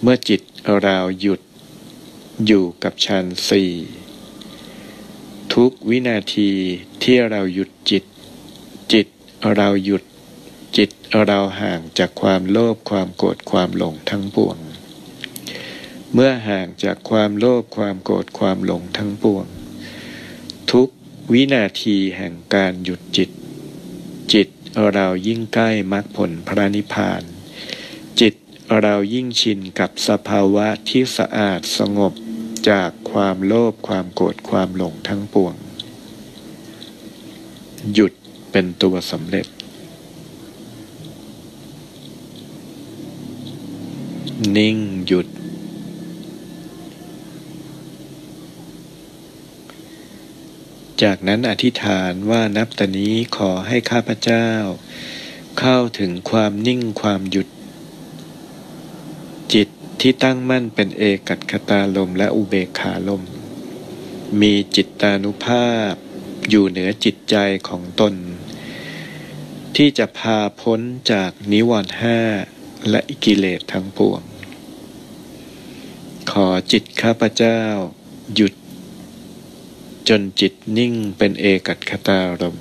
[0.03, 0.41] เมื่อจิต
[0.83, 1.41] เราหยุด
[2.47, 3.73] อยู่กับฌานสี่
[5.55, 6.51] ทุกวินาที
[7.03, 8.05] ที่เราหยุดจิต
[8.93, 9.07] จิต
[9.57, 10.03] เราหยุด
[10.77, 10.91] จิต
[11.27, 14.57] เราห่างจากความโลภความโกรธความหลงทั้งปวง
[16.13, 19.47] เมื่อห่างจากความโลภความโกรธความหลงทั้งปวง
[20.73, 20.89] ทุก
[21.33, 23.31] วินาทีแห่งการหยุดจิต
[24.95, 27.23] เรายิ่งใกล้มรรคผลพระนิพพาน
[28.21, 28.35] จิต
[28.81, 32.13] เรายิ่งชินกับสภาวะที่สะอาดสงบ
[32.69, 35.55] จากความโลภความโกรธความหลงทั้งปวง
[37.95, 38.13] หยุด
[38.51, 39.47] เป็นตัวสำเร็จ
[44.57, 45.27] นิ่งหยุด
[51.03, 54.49] จากนั้นอธิษฐานว่านับแต่นี้ขอให้ข้าพเจ้า
[55.59, 57.49] เข้าถึงความนิ่งความหยุด
[59.55, 59.69] จิต
[60.01, 63.23] ที่ตั้งมั่นเป็นเอกัตคตาลมและอุเบกขาลม
[64.41, 65.93] มีจิตตานุภาพ
[66.49, 67.37] อยู่เหนือจิตใจ
[67.69, 68.15] ของตน
[69.77, 70.81] ที่จะพาพ้น
[71.13, 72.19] จากนิวรณ์ห้า
[72.91, 74.23] และกิเลสทั้งปวง
[76.33, 77.61] ขอจิตข้าพเจ้า
[78.35, 78.53] หยุด
[80.09, 82.57] จนจิตนิ่งเป็นเอกัตคตารม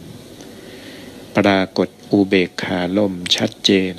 [1.35, 3.95] ปรากฏอุเบกขาลมชัดเจน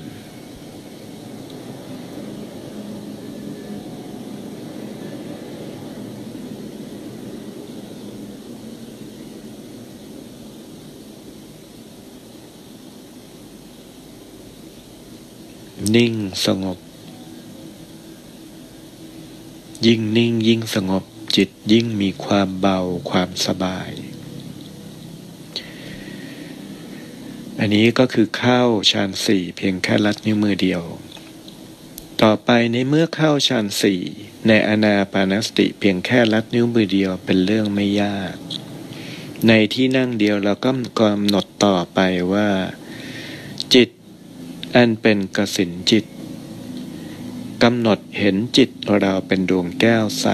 [15.94, 16.14] นิ่ง
[16.46, 16.78] สงบ
[19.86, 22.78] ยิ่งนิ่งยิ่งสงบ จิตยิ่งมีความเบา
[23.10, 23.90] ความสบาย
[27.58, 30.82] อันนี้ก็คือเข้าฌานสี่เพียงแค่ลัดนิ้วมือเดียว
[32.22, 34.00] ต่อไปในเมื่อเข้าฌานสี่
[34.46, 38.34] ในอนาปานสติเพียงแค่ลัดนิ้วมือเดียวเป็นเรื่องไม่ยาก
[39.48, 42.00] ในที่นั่งเดียวเราก็กำหนดต่อไป
[42.32, 42.50] ว่า
[43.74, 43.88] จิต
[44.74, 46.04] อันเป็นกสินจิต
[47.62, 50.26] กำหนดเห็นจิตเราเป็นดวงแก้วใส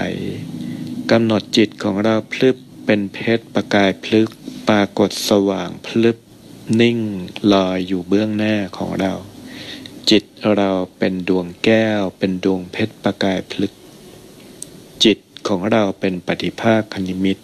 [1.11, 4.29] กำหนดจิตของเราพลึบเป็นเพชรประกายพลึก
[4.69, 6.17] ปรากฏสว่างพลึบ
[6.81, 6.99] นิ่ง
[7.53, 9.13] ลอยอยู่เบื้องหน้าของเรา
[10.09, 10.23] จิต
[10.57, 13.73] เราเป็นดวงแก้ว เป็นดวงเพชรประกายพลึก
[15.03, 15.17] จิต
[15.47, 17.37] ของเราเป็นปฏิภาคคณิมิต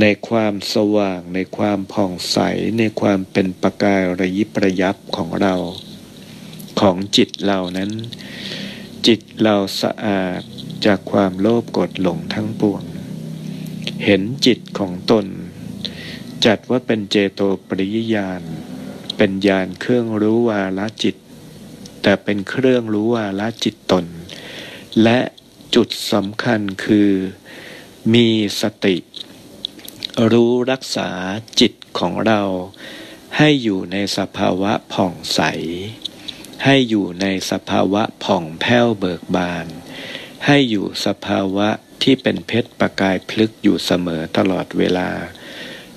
[0.00, 2.38] ในความสว่าง ในความผ่องใส
[2.78, 5.54] ในความเป็นประกายระยิบระยับของเรา
[6.80, 7.90] ของจิตเรานั้น
[9.06, 10.42] จิตเราสะอาด
[10.86, 12.82] จากความโลภกดหลงทั้งปวง
[14.04, 15.26] เห็นจิตของตน
[16.44, 18.42] จัดว่าเป็นเจโตปริยญาณ
[19.16, 21.16] เป็นญาณเครื่องรู้วาละจิต
[22.02, 24.06] แต่เป็นเครื่องรู้วาละจิตตน
[25.02, 25.18] และ
[25.74, 27.10] จุดสำคัญคือ
[28.14, 28.28] มี
[28.60, 28.96] สติ
[30.32, 31.10] รู้รักษา
[31.60, 32.42] จิตของเรา
[33.36, 35.40] ให้อยู่ในสภาวะผ่องใส
[36.64, 39.66] ให้อยู่ในสภาวะผ่องแผ้วเบิกบาน
[40.46, 41.68] ให้อยู่สภาวะ
[42.02, 45.10] ที่เป็นเพชรประกายพลึกอยู่เสมอตลอดเวลา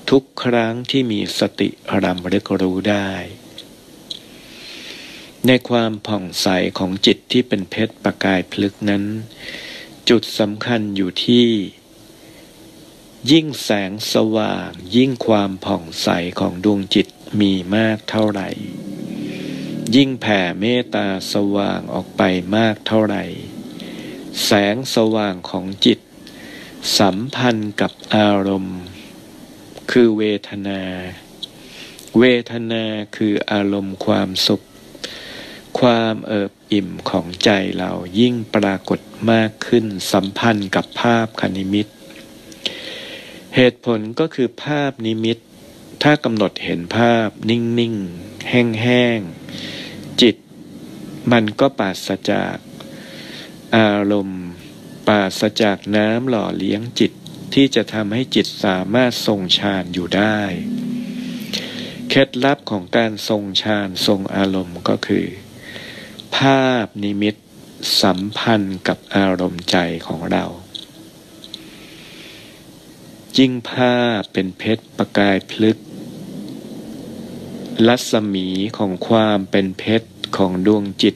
[0.10, 1.70] ทุกครั้งที่มีสติ
[2.04, 3.10] รำลึกรู้ได้
[5.46, 6.48] ในความผ่องใส
[6.80, 9.04] ของจิตที่เป็นเพชรประกายพลึกนั้น
[10.10, 11.48] จุดสำคัญอยู่ที่
[13.32, 17.08] ยิ่งแสงสว่าง ยิ่งความผ่องใสของดวงจิต
[17.42, 18.50] มีมากเท่าไหร่
[19.96, 22.22] ยิ่งแผ่เมตตาสว่างออกไป
[22.56, 23.24] มากเท่าไหร่
[24.44, 26.00] แสงสว่างของจิต
[27.00, 28.80] สัมพันธ์กับอารมณ์
[29.92, 30.82] คือเวทนา
[32.20, 32.84] เวทนา
[33.16, 34.62] คืออารมณ์ความสุข
[35.80, 39.00] ความเอิบอิ่มของใจเรายิ่งปรากฏ
[39.32, 41.88] มากขึ้นสัมพันธ์กับภาพคณิมิต
[43.56, 45.38] เหตุผลก็คือภาพนิมิต
[46.04, 49.20] ถ้ากำหนดเห็นภาพนิ่ง ๆ แห้ง
[49.72, 50.36] ๆ จิต
[51.32, 52.56] มันก็ปราศจาก
[53.76, 54.44] อารมณ์
[55.08, 57.12] ปราศจากน้ำหล่อเลี้ยงจิต
[57.54, 60.40] ที่จะทำให้จิตสามารถทรงฌานอยู่ได้
[62.10, 65.26] เคล็ดลับของการทรงฌานทรงอารมณ์ก็คือ
[66.36, 67.36] ภาพนิมิต
[68.02, 70.46] สัมพันธ์กับอารมณ์ใจของเรา
[73.38, 73.96] ยิ่งผ้า
[74.32, 75.78] เป็นเพชรประกายพลึก
[77.88, 78.48] รัศมี
[78.78, 81.16] ของความเป็นเพชรของดวงจิต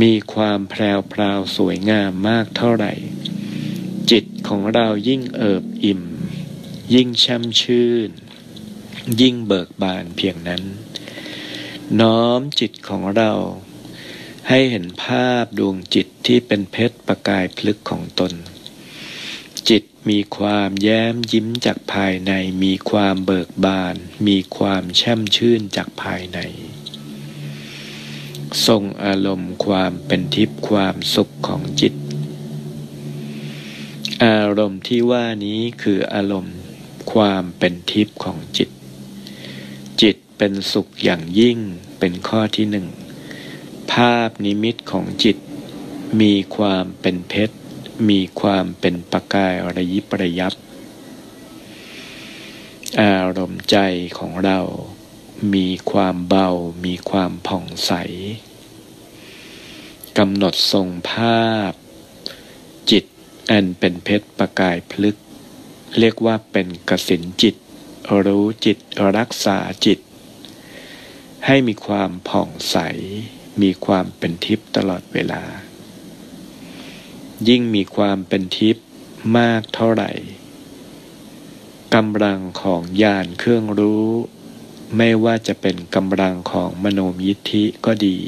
[0.00, 2.92] มีความแพรวพราวสวยงามมากเท่าไหร่
[4.10, 6.02] จิตของเรายิ่งเอิบอิ่ม
[6.94, 8.10] ยิ่งช่ำชื่น
[9.20, 10.62] ยิ่งเบิกบานเพียงนั้น
[12.00, 13.32] น้อมจิตของเรา
[14.48, 18.32] ให้เห็นภาพดวงจิตที่เป็นเพชรประกายพลึกของตน
[19.68, 22.32] จิตมีความแย้มยิ้มจากภายใน
[22.62, 23.94] มีความเบิกบาน
[24.26, 26.38] มีความแช่มชื่นจากภายใน
[28.66, 31.94] ทรงอารมณ์ความเป็นทิพย์ความสุขของจิต
[34.24, 36.56] อารมณ์ที่ว่านี้คืออารมณ์
[37.12, 38.70] ความเป็นทิพย์ของจิต
[40.02, 41.58] จิตเป็นสุขอย่างยิ่ง
[41.98, 42.86] เป็นข้อที่หนึ่ง
[43.92, 45.36] ภาพนิมิตของจิต
[46.20, 47.56] มีความเป็นเพชร
[48.08, 50.54] มีความเป็นประกายระยิบระยับ
[53.00, 53.76] อารมณ์ใจ
[54.18, 54.60] ของเรา
[55.54, 56.48] มีความเบา
[56.84, 57.92] มีความผ่องใส
[60.18, 61.72] กำหนดทรงภาพ
[62.90, 63.04] จิต
[63.50, 65.16] อันเป็นเพชรประกายพลึก
[65.98, 67.54] เรียกว่าเป็นกสินจิต
[68.26, 68.78] รู้จิต
[69.16, 69.98] รักษาจิต
[71.46, 72.76] ให้มีความผ่องใส
[73.62, 75.42] มีความเป็นทิพย์ตลอดเวลา
[77.48, 78.86] ยิ่งมีความเป็นทิพย์
[79.36, 80.10] มากเท่าไหร่
[81.94, 84.10] กำลังของญาณเครื่องรู้
[84.94, 88.18] ไม่ว่าจะเป็นกำลังของมโนมิธิก็ดี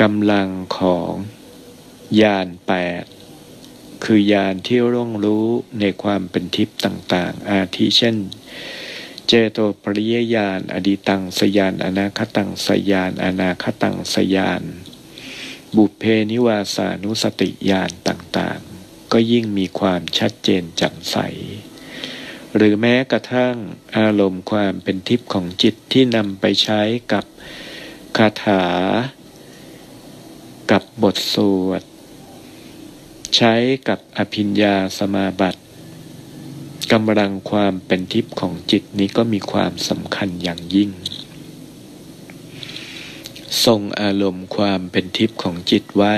[0.00, 1.12] กำลังของ
[2.20, 2.72] ญาณแป
[3.02, 3.04] ด
[4.04, 5.46] คือญาณที่ร่วงรู้
[5.80, 8.16] ในความเป็นทิพย์ต่างๆ อาทิเช่น
[9.26, 14.62] เจโตปริยญาณอดีตังสยานอนาคตังสยานอนาคตังสยาน
[15.76, 21.16] บุพเพนิวาสานุสติญาณต่างๆ ก็ยิ่งมีความชัดเจนแจ่มใส
[22.56, 23.54] หรือแม้กระทั่ง
[23.96, 26.80] อารมณ์ความเป็นทิพย์ของจิตที่นำไปใช้
[27.12, 27.24] กับ
[28.16, 28.64] คาถา
[30.70, 31.36] กับบทส
[31.66, 31.82] วด
[33.36, 33.54] ใช้
[33.88, 35.60] กับอภิญญาสมาบัติ
[36.92, 40.90] กำลังความเป็นทิพย์ของจิตนี้ก็มีความสำคัญอย่างยิ่ง
[43.64, 46.16] ทรงอารมณ์ความเป็นทิพย์ของจิตไว้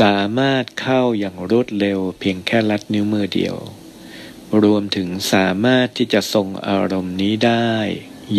[0.00, 3.56] สามารถเข้าอย่างรวดเร็วเพียงแค่ลัดนิ้วมือเดียว
[4.62, 7.72] รวมถึงสามารถที่จะทรงอารมณ์นี้ได้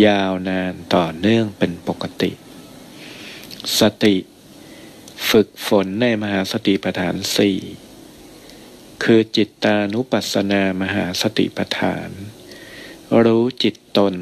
[0.06, 2.30] ยาวนานต่อเนื่องเป็นปกติ
[3.78, 4.16] สติ
[5.30, 7.58] ฝึกฝนในมหาสติปัฏฐานสี่
[9.02, 12.08] คือจิตตานุปัสสนามหาสติปัฏฐาน
[13.24, 14.14] รู้จิตตน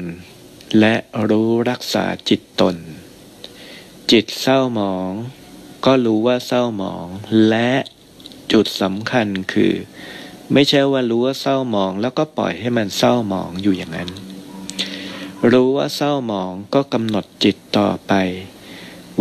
[0.79, 0.95] และ
[1.29, 2.77] รู้รักษาจิตตน
[4.11, 5.11] จิตเศร้าหมอง
[5.85, 7.07] ก็รู้ว่าเศร้าหมอง
[7.49, 7.71] และ
[8.51, 9.73] จุดสำคัญคือ
[10.53, 14.09] ไม่ใช่ว่ารู้ว่าเศร้าหมอง แล้วก็ปล่อยให้มันเศร้าหมองอยู่อย่างนั้น
[15.51, 18.13] รู้ว่าเศร้าหมองก็กำหนดจิตต่อไป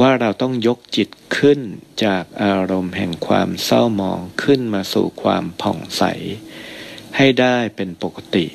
[0.00, 1.60] ว่าเราต้องยกจิตขึ้น
[2.04, 6.02] จากอารมณ์แห่งความเศร้าหมองขึ้นมาสู่ความผ่องใส
[7.16, 8.46] ให้ได้เป็นปกติ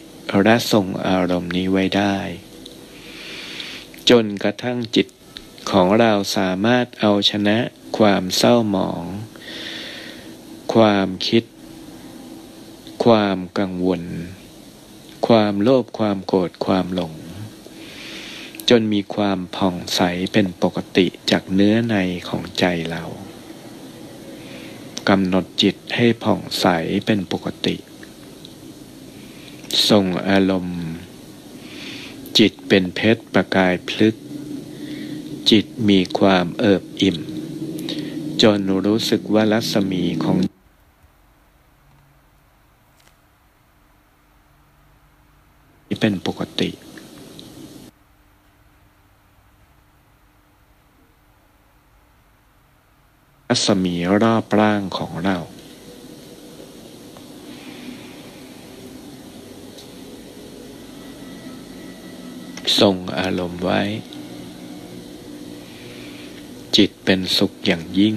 [0.43, 2.17] และทรงอารมณ์นี้ไว้ได้
[4.09, 5.07] จนกระทั่งจิต
[5.71, 7.57] ของเราสามารถเอาชนะ
[7.97, 9.03] ความเศร้าหมอง
[10.73, 11.43] ความคิด
[13.05, 14.01] ความกังวล
[15.27, 17.13] ความโลภความโกรธความหลง
[18.69, 20.01] จนมีความผ่องใส
[20.33, 21.95] เป็นปกติจากเนื้อใน
[22.29, 23.03] ของใจเรา
[25.09, 26.65] กำหนดจิตให้ผ่องใส
[27.05, 27.75] เป็นปกติ
[29.89, 30.81] ทรงอารมณ์
[32.37, 34.15] จิตเป็นเพชรประกายพลึก
[35.49, 37.17] จิตมีความเอิบอิ่ม
[38.41, 40.37] จนรู้สึกว่ารัศมีของ
[45.99, 46.69] เป็นปกติ
[53.49, 55.37] รัศมีรอบร่างของเรา
[62.79, 63.81] ส่งอารมณ์ไว้
[66.75, 68.15] จิตเป็นสุขอย่างยิ่ง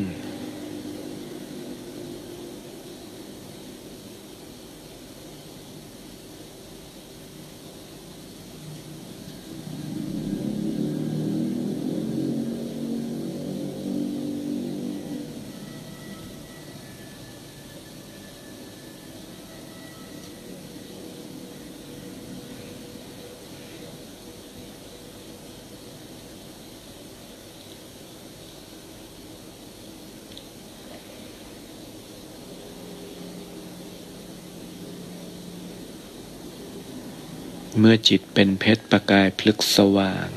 [37.79, 40.29] เมื่อจิตเป็นเพชรประกายพลึกสว่าง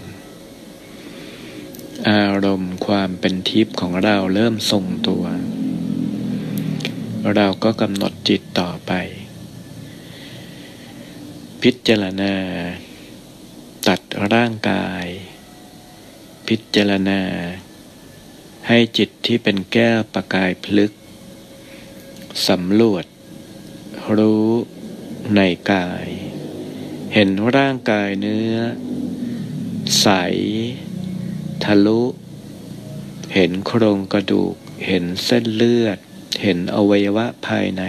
[2.10, 5.26] อารมณ์ความเป็นทิพย์ของเราเริ่มทรงตัว
[7.36, 8.92] เราก็กำหนดจิตต่อไป
[11.62, 12.36] พิจารณา
[13.88, 14.02] ตัด
[14.34, 15.06] ร่างกาย
[16.48, 17.22] พิจารณา
[18.68, 20.92] ให้จิตที่เป็นแก้วประกายพลึก
[22.48, 23.06] สำรวจ
[24.18, 24.48] รู้
[25.36, 25.42] ใน
[25.74, 26.11] กาย
[27.16, 28.56] เห็นร่างกายเนื้อ
[30.02, 30.08] ใส
[31.64, 32.04] ทะลุ
[33.34, 34.56] เห็นโครงกระดูก
[34.88, 35.98] เห็นเส้นเลือด
[36.44, 37.84] เห็นอวัยวะภายใน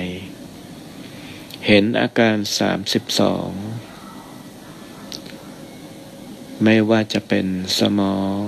[1.66, 3.49] เห็นอาการสามสิบสอง
[6.64, 7.47] ไม่ว่าจะเป็น
[7.79, 8.41] สมอง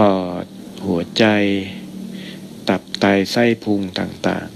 [0.00, 0.46] ปอด
[0.86, 1.24] หัวใจ
[2.68, 4.48] ตับไตไส้พุงต่าง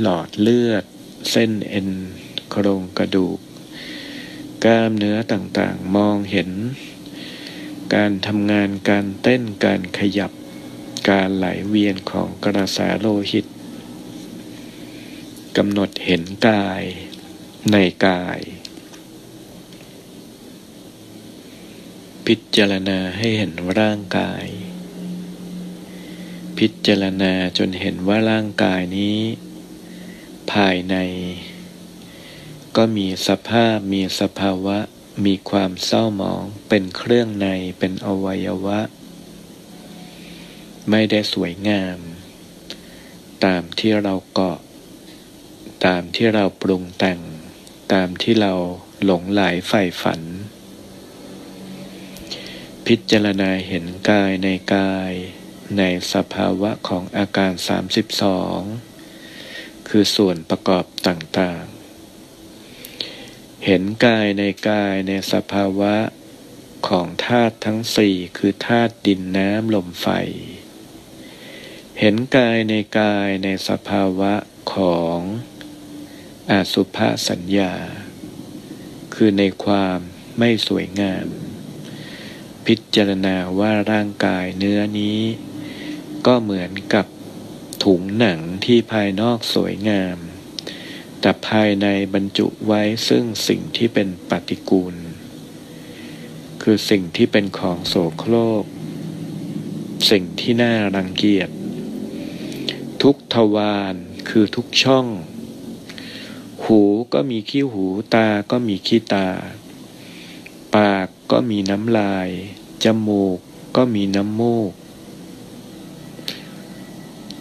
[0.00, 0.84] หลอดเลือด
[1.30, 1.88] เส้นเอ็น
[2.50, 3.38] โครงกระดูก
[4.64, 6.50] กล้ามเนื้อต่างๆ มองเห็น
[7.94, 10.32] การทำงานการเต้นการขยับ
[11.08, 13.46] การไหลเวียนของกระแสโลหิต
[15.56, 16.82] กำหนดเห็นกาย
[17.72, 17.76] ใน
[18.06, 18.40] กาย
[22.26, 24.46] พิจารณาให้เห็นร่างกาย
[26.58, 29.18] พิจารณาจนเห็นว่าร่างกายนี้
[30.52, 30.96] ภายใน
[32.76, 34.78] ก็มีสภาพมีสภาวะ
[35.24, 37.48] มีความเศร้าหมอง เป็นเครื่องใน
[37.78, 38.80] เป็นอวัยวะ
[40.90, 41.98] ไม่ได้สวยงาม
[43.44, 44.58] ตามที่เราเกาะ
[45.86, 47.20] ตามที่เราปรุงแต่ง
[47.92, 48.54] ตามที่เรา
[49.04, 50.20] หลงไหลใฝ่ฝัน
[52.86, 55.12] พิจารณาเห็นกายในกาย
[55.78, 55.82] ใน
[56.12, 58.91] สภาวะของอาการ 32
[59.94, 65.94] คือส่วนประกอบต่างๆ เห็นกายในกายในสภาวะ
[66.88, 70.08] ของธาตุทั้งสี่คือธาตุดินน้ำลมไฟ
[71.98, 74.34] เห็นกายในกายในสภาวะ
[74.74, 75.18] ของ
[76.50, 77.74] อสุภสัญญา
[79.14, 79.98] คือในความ
[80.38, 81.26] ไม่สวยงาม
[82.66, 85.20] พิจารณาว่าร่างกายเนื้อนี้
[86.26, 87.06] ก็เหมือนกับ
[87.82, 90.18] ถุงหนังที่ภายนอกสวยงาม
[91.20, 94.94] แต่ภายในบรรจุไว้ซึ่งสิ่งที่เป็นปฏิกูล
[96.62, 98.64] คือสิ่งที่เป็นของโสโครก
[100.10, 101.50] สิ่งที่น่ารังเกียจ
[103.02, 103.94] ทุกทวาร
[104.28, 105.06] คือทุกช่อง
[106.64, 106.80] หู
[107.12, 109.28] ก็มีขี้หูตาก็มีขี้ตา
[110.74, 112.28] ปากก็มีน้ำลาย
[112.84, 113.38] จมูก
[113.76, 114.72] ก็มีน้ำมูก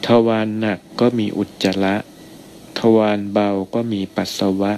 [0.07, 1.95] ทวารหนักก็มีอุจจาระ
[2.79, 4.73] ทวารเบาก็มีปัสสาวะ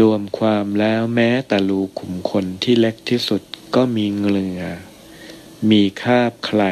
[0.00, 3.42] รวมความแล้วแม้แต่รูขุมขนที่เล็กที่สุด
[3.74, 4.62] ก็มีเหงื่อ
[5.70, 6.62] มีคาบใคร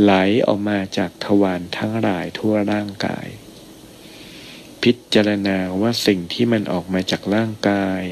[0.00, 0.12] ไหล
[0.46, 3.28] ออกมาจากทวารทั้งหลายทั่วร่างกาย
[4.82, 8.02] พิจารณาว่าสิ่งที่มันออกมาจากร่างกาย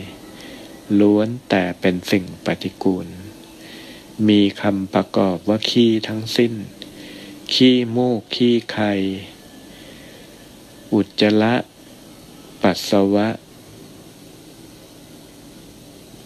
[1.01, 3.07] ล้วนแต่เป็นสิ่งปฏิกูล
[4.29, 6.53] มีคำประกอบว่าขี้ทั้งสิ้น
[7.55, 8.93] ขี้มูกขี้ไข่
[10.93, 11.55] อุจจาระ
[12.63, 13.29] ปัสสาวะ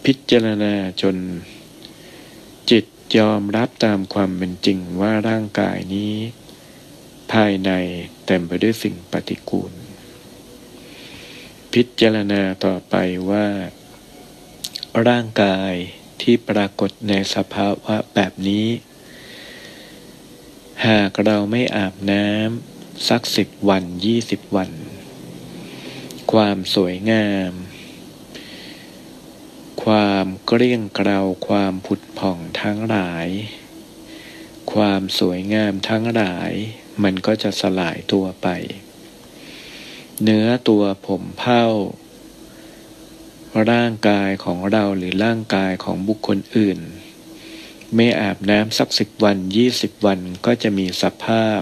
[0.03, 1.17] พิจารณาจน
[2.69, 2.85] จิต
[3.17, 6.13] ยอมรับตามความเป็นจริงว่าร่างกายนี้
[7.31, 7.71] ภายใน
[8.25, 9.71] เต็มไปด้วยสิ่งปฏิกูล
[11.73, 12.95] พิจารณาต่อไป
[13.29, 13.47] ว่า
[15.07, 15.73] ร่างกาย
[16.21, 18.67] ที่ปรากฏในสภาวะแบบนี้
[20.87, 24.71] หากเราไม่อาบน้ำสักสิบวันยี่สิบวัน
[26.31, 27.51] ความสวยงาม
[29.83, 33.27] ความเกลี้ยงเกลาความผุดผ่องทั้งหลาย
[34.73, 36.51] ความสวยงามทั้งหลาย
[37.03, 38.47] มันก็จะสลายตัวไป
[40.23, 41.65] เนื้อตัวผมเผ้า
[43.71, 46.79] ร่างกายของเราหรือร่างกายของบุคคลอื่น
[47.95, 51.61] ไม่อาบน้ำสักสิบวันยี่สิบวันก็จะมีสภาพ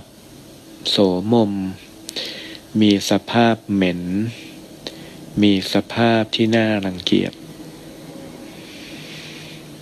[0.89, 0.97] โส
[1.32, 1.51] มม
[2.82, 4.01] มีสภาพเหม็น
[5.41, 7.34] มีสภาพที่น่ารังเกียจ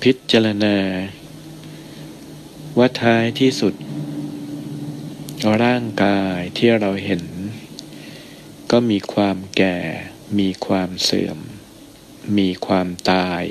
[0.01, 0.77] พิจารณา
[2.77, 3.73] ว่าท้ายที่สุด
[5.63, 7.23] ร่างกายที่เราเห็น
[8.71, 9.77] ก็มีความแก่
[10.39, 11.37] มีความเสื่อม
[12.37, 13.43] มีความตาย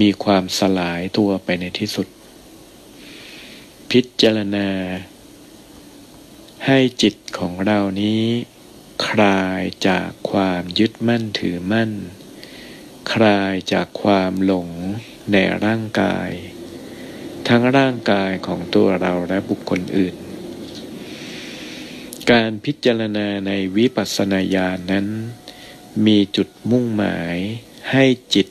[0.00, 2.08] มีความสลายตัวไปในที่สุด
[3.90, 4.68] พิจารณา
[6.66, 8.22] ให้จิตของเรานี้
[9.08, 11.92] คลายจากความยึดมั่นถือมั่น
[13.12, 14.68] คลายจากความหลง
[15.32, 16.30] ในร่างกาย
[17.48, 20.14] ทั้งร่างกายของตัวเราและบุคคลอื่น
[22.30, 25.06] การพิจารณาในวิปัสสนาญาณนั้น
[26.06, 27.36] มีจุดมุ่งหมาย
[27.90, 28.46] ให้จิต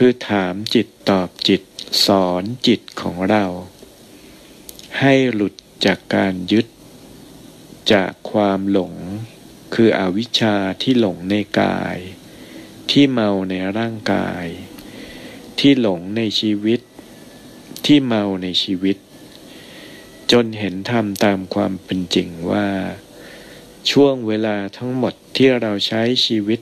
[0.00, 1.62] คือถามจิตตอบจิต
[2.06, 3.44] สอนจิตของเรา
[5.00, 6.66] ให้หลุดจากการยึด
[7.92, 8.94] จากความหลง
[9.74, 11.96] คืออวิชชาที่หลงในกาย
[12.90, 14.46] ที่เมาในร่างกาย
[15.58, 16.80] ที่หลงในชีวิต
[17.86, 18.96] ที่เมาในชีวิต
[20.32, 22.68] จนเห็นธรรมตามความเป็นจริงว่า
[23.90, 26.60] ช่วงเวลาทั้งหมดที่เราใช้ชีวิต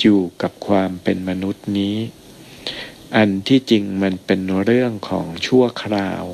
[0.00, 1.96] อยู่กับความเป็นมนุษย์นี้
[3.16, 6.24] อันที่จริงมันเป็นเรื่องของชั่วคราว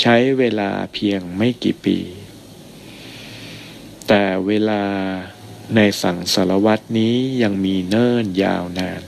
[0.00, 1.98] ใช้เวลาเพียงไม่กี่ปี
[4.08, 4.84] แต่เวลา
[5.76, 9.04] ในสังสารวัตนี้ยังมีเนิ่นยาวนาน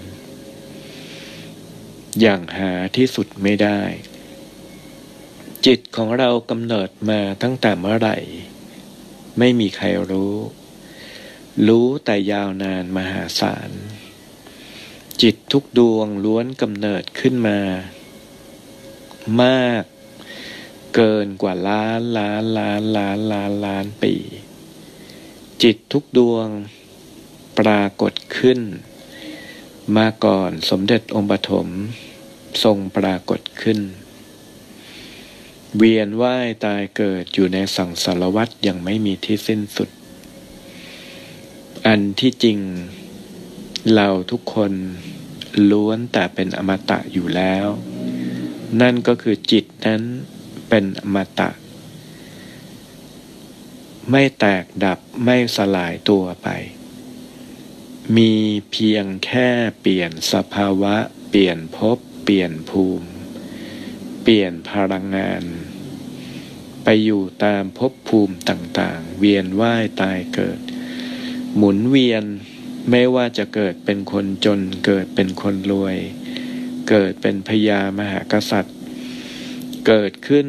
[2.21, 3.81] อย่างหาที่สุดไม่ได้
[5.67, 8.19] จิตของเรากำเนิดมาตั้งแต่เมื่อไหร่
[9.39, 10.35] ไม่มีใครรู้
[11.67, 13.71] รู้แต่ยาวนานมหาศาล
[15.23, 17.59] จิตทุกดวงล้วนกำเนิดขึ้นมา
[19.43, 19.85] มาก
[20.95, 24.15] เกินกว่าล้านล้านล้านล้านล้านล้านปี
[25.63, 26.49] จิตทุกดวง
[27.59, 28.61] ปรากฏขึ้น
[29.97, 31.67] มาก่อนสมเด็จองค์ปฐม
[32.63, 33.79] ทรงปรากฏขึ้น
[35.77, 39.89] เวียนว่ายตายเกิดอยู่ในสังสารวัฏยังไม่มีที่สิ้นสุด
[41.87, 42.59] อันที่จริง
[43.95, 44.73] เราทุกคน
[45.71, 47.67] ล้วนแต่เป็นอมตะอยู่แล้ว
[48.81, 50.03] นั่นก็คือจิตนั้น
[50.69, 51.51] เป็นอมตะ
[54.11, 56.49] ไม่แตกดับไม่สลายตัวไป
[58.17, 58.33] มี
[58.71, 59.49] เพียงแค่
[59.81, 60.97] เปลี่ยนสภาวะ
[61.31, 63.09] เปลี่ยนภพเปลี่ยนภูมิ
[64.23, 65.43] เปลี่ยนพลังงาน
[66.85, 70.61] ไปอยู่ตามภพภูมิต่างๆ เวียนว่ายตายเกิด
[71.57, 72.25] หมุนเวียน
[72.91, 75.97] ไม่ว่าจะเกิดเป็นคนจนเกิดเป็นคนรวย
[76.91, 78.77] เกิดเป็นพญามหากษัตริย์
[79.87, 80.47] เกิดขึ้น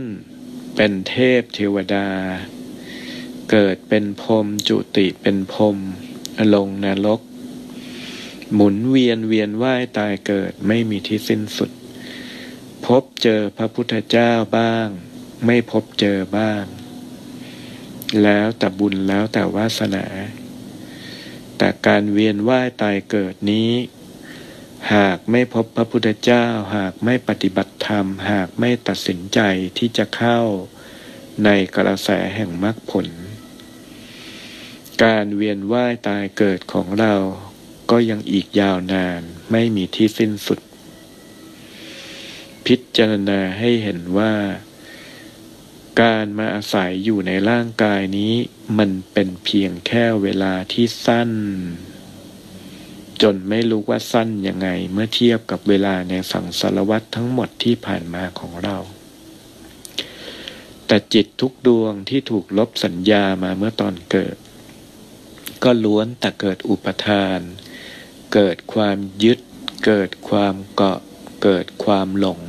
[0.75, 2.07] เป็นเทพเทวดา
[3.51, 5.77] เกิดเป็นพรมจุติเป็นพรม
[6.53, 7.21] ลงนรก
[8.53, 11.71] หมุนเวียนเวียนว่ายตายเกิดไม่มีที่สิ้นสุด
[12.85, 14.87] พบเจอพระพุทธเจ้าบ้าง
[15.45, 16.63] ไม่พบเจอบ้าง
[18.23, 20.05] แล้วแต่บุญแล้วแต่วาสนา
[21.57, 23.71] แต่การเวียนว่ายตายเกิดนี้
[24.93, 26.45] หากไม่พบพระพุทธเจ้า
[26.75, 29.39] หากไม่ปฏิบัติธรรม หากไม่ตัดสินใจ
[29.77, 30.39] ที่จะเข้า
[31.43, 33.07] ในกระแสแห่งมรรคผล
[35.03, 37.15] การเวียนว่ายตายเกิดของเรา
[37.91, 40.59] ก็ยังอีกยาวนานไม่มีที่สิ้นสุด
[42.65, 44.33] พิจารณาให้เห็นว่า
[46.01, 48.33] การมาอาศัยอยู่ในร่างกายนี้
[48.77, 51.31] มันเป็นเพียงแค่เวลาที่สั้น
[53.21, 58.77] จนไม่รู้ว่าสั้นยังไงเมื่อเทียบกับเวลาในสังสารวัตทั้งหมดที่ผ่านมาของเรา
[60.87, 64.35] แต่จิตทุกดวงที่ถูกลบสัญญามาเมื่อตอนเกิด
[65.63, 67.39] ก็ล้วนแต่เกิดอุปทาน
[68.33, 69.39] เกิดความยึด
[69.85, 70.99] เกิดความเกาะ
[71.43, 72.41] เกิดความหลง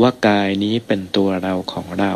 [0.00, 2.14] ว่ากายนี้เป็นตัวเราของเรา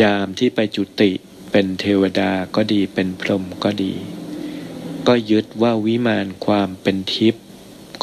[0.00, 1.12] ยามที่ไปจุติ
[1.50, 3.94] เป็นเทวดาก็ดีเป็นพรหมก็ดี
[5.06, 7.46] ก็ยึดว่าวิมานความเป็นทิพย์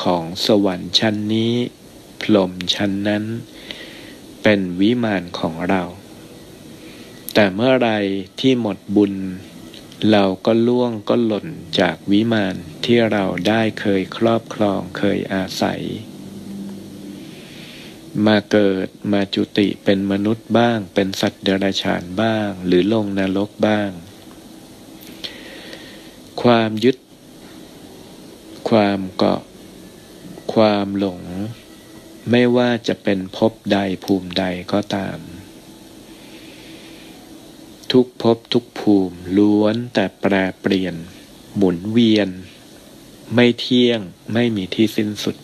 [0.03, 1.53] ของสวรรค์ชั้นนี้
[2.21, 3.23] พรหมชั้นนั้น
[4.43, 5.84] เป็นวิมานของเรา
[7.34, 7.91] แต่เมื่อไร
[8.39, 9.13] ที่หมดบุญ
[10.11, 11.47] เราก็ล่วงก็หล่น
[11.80, 12.55] จากวิมาน
[12.86, 15.82] ที่เราได้เคยครอบครองเคยอาศัย
[18.28, 23.89] มาเกิดมาจุติเป็นมนุษย์บ้าง เป็นสัตว์เดรัจฉานบ้าง หรือลงนรกบ้าง
[26.41, 26.97] ความยึด
[28.70, 29.41] ความเกาะ
[30.53, 31.22] ความหลง
[32.30, 35.20] ไม่ว่าจะเป็นภพใดภูมิใดก็ตาม
[37.91, 40.95] ทุกภพทุกภูมิล้วนแต่แปรเปลี่ยน
[41.55, 42.30] หมุนเวียน
[43.34, 43.99] ไม่เที่ยง
[44.34, 45.36] ไม่มีที่สิ้นสุด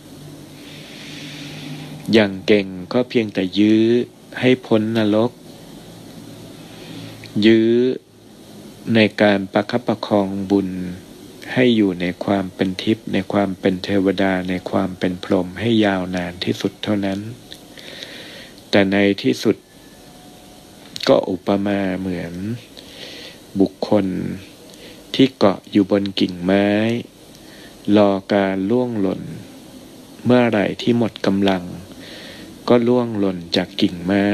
[2.13, 3.83] อย่างเก่งก็เพียงแต่ยื้อ
[4.39, 5.31] ให้พ้นนรก
[7.45, 7.71] ยื้อ
[8.95, 10.69] ในการประคับประคองบุญ
[11.53, 17.19] ให้อยู่ในความเป็นทิพย์ในความเป็นเทวดาในความเป็นพรหมให้ยาวนานที่สุดเท่านั้น
[18.69, 19.55] แต่ในที่สุด
[21.07, 22.33] ก็อุปมาเหมือน
[23.59, 24.05] บุคคล
[25.15, 26.67] ที่เกาะอยู่บนกิ่งไม้
[27.97, 29.21] รอการล่วงหล่น
[30.25, 31.63] เมื่อไหร่ที่หมดกำลัง
[32.67, 34.29] ก็ล่วงหล่นจากกิ่งไม้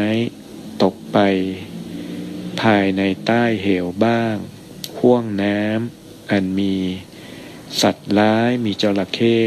[0.83, 1.17] ตกไป
[2.61, 4.35] ภายในใต้เหวบ้าง
[4.99, 6.75] ห่วงน้ำอันมี
[7.81, 9.37] สัตว์ร้ายมีจระเข้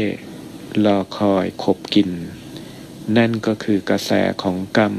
[0.85, 2.11] รอคอยขบกิน
[3.17, 4.11] นั่นก็คือกระแส
[4.41, 4.95] ของกรรม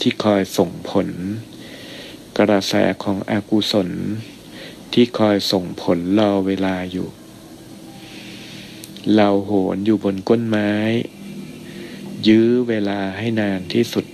[0.00, 1.08] ที่คอยส่งผล
[2.38, 3.90] กระแสของอกุศล
[4.92, 7.08] ที่คอยส่งผลรอเวลาอยู่
[9.14, 10.70] เราโหนอยู่บนก้นไม้
[12.26, 14.04] ยื้อเวลาให้นานที่สุด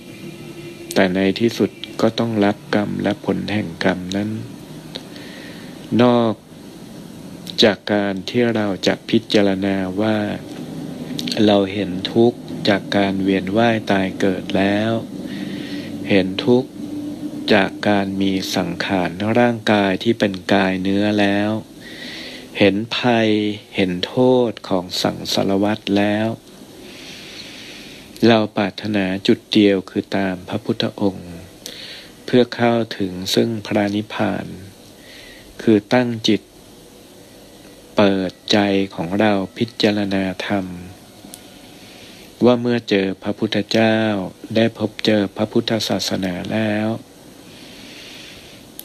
[0.93, 4.29] แต่ในที่สุดก็ต้องรับกรรมและผลแห่งกรรมนั้น
[6.01, 6.33] นอก
[7.63, 10.17] จากการที่เราจะพิจารณาว่า
[11.45, 12.39] เราเห็นทุกข์
[12.69, 14.91] จากการเวียนว่ายตายเกิดแล้ว
[16.09, 16.69] เห็นทุกข์
[17.53, 21.51] จากการมีสังขารร่างกายที่เป็นกายเนื้อแล้ว
[22.59, 23.29] เห็นภัย
[23.75, 24.15] เห็นโท
[24.49, 26.27] ษของสังสารวัตรแล้ว
[28.27, 31.31] เราปรารถนาจุดเดียวคือตามพระพุทธองค์
[32.25, 34.45] เพื่อเข้าถึงซึ่งพระนิพพาน
[35.61, 36.41] คือตั้งจิต
[37.95, 38.57] เปิดใจ
[38.95, 40.65] ของเราพิจารณาธรรม
[42.45, 43.97] ว่าเมื่อเจอพระพุทธเจ้า
[44.55, 46.87] ได้พบเจอพระพุทธศาสนาแล้ว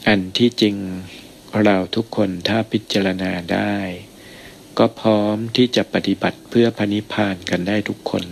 [0.07, 0.75] อันที่จริง
[1.63, 3.75] เราทุกคนถ้าพิจารณาได้
[4.77, 8.25] ก็พร้อมที่จะปฏิบัติเพื่อพระนิพพานกันได้ทุกคน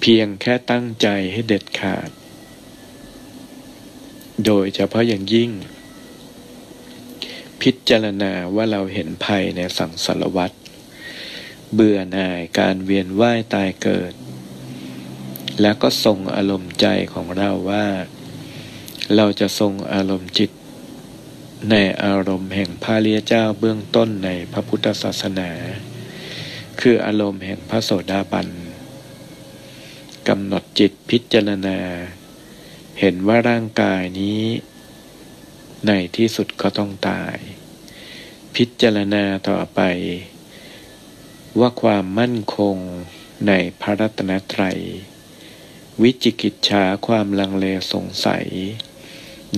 [0.00, 2.10] เพียงแค่ตั้งใจให้เด็ดขาด
[4.46, 5.50] โดยเฉพาะอย่างยิ่ง
[7.60, 10.56] พิจารณาว่าเราเห็นภัยในสังสารวัตร
[11.74, 14.12] เบื่อหน่ายการเวียนว่ายตายเกิด
[15.60, 17.86] แล้วก็ทรงอารมณ์ใจของเราว่า
[19.16, 20.50] เราจะทรงอารมณ์จิต
[21.70, 25.50] ในอารมณ์แห่งพระเลียเจ้าเบื้องต้นในพระพุทธศาสนา
[26.80, 28.48] คืออารมณ์แห่งพระโสดาบัน
[30.28, 31.78] กำหนดจิตพิจารณา
[32.98, 34.42] เห็นว่าร่างกายนี้
[35.86, 37.36] ในที่สุดก็ต้องตาย
[38.56, 39.80] พิจารณาต่อไป
[41.58, 42.76] ว่าความมั่นคง
[43.46, 44.78] ในพระรัตนตรัย
[46.02, 48.46] วิจิกิจฉาความลังเลสงสัย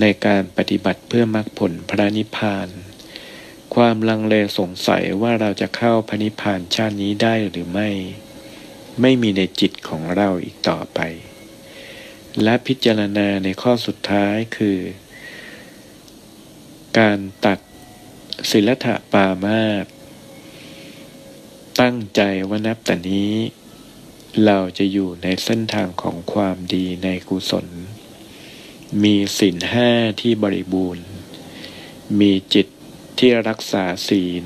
[0.00, 2.68] ในการปฏิบัติเพื่อมรรคผลพระนิพพาน
[3.74, 7.90] ความลังเลสงสัยว่าเราจะเข้าพระนิพพานชาตินี้ได้หรือไม่
[9.00, 11.00] ไม่มีในจิตของเราอีกต่อไป
[12.42, 14.78] และพิจารณาในข้อสุดท้ายคือ
[16.98, 17.58] การตัด
[18.50, 19.86] ศิลธะปามาต
[21.80, 23.34] ตั้งใจว่านับแต่นี้
[24.44, 27.66] เราจะอยู่ในเส้นทางของความดีในกุศล
[29.02, 31.06] มีศีลห้าที่บริบูรณ์
[32.20, 32.66] มีจิต
[33.18, 34.44] ที่รักษาศีล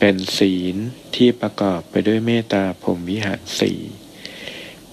[0.00, 0.76] เป็นศีล
[1.16, 3.72] ที่ประกอบไปด้วยเมตตาพรมวิหารสี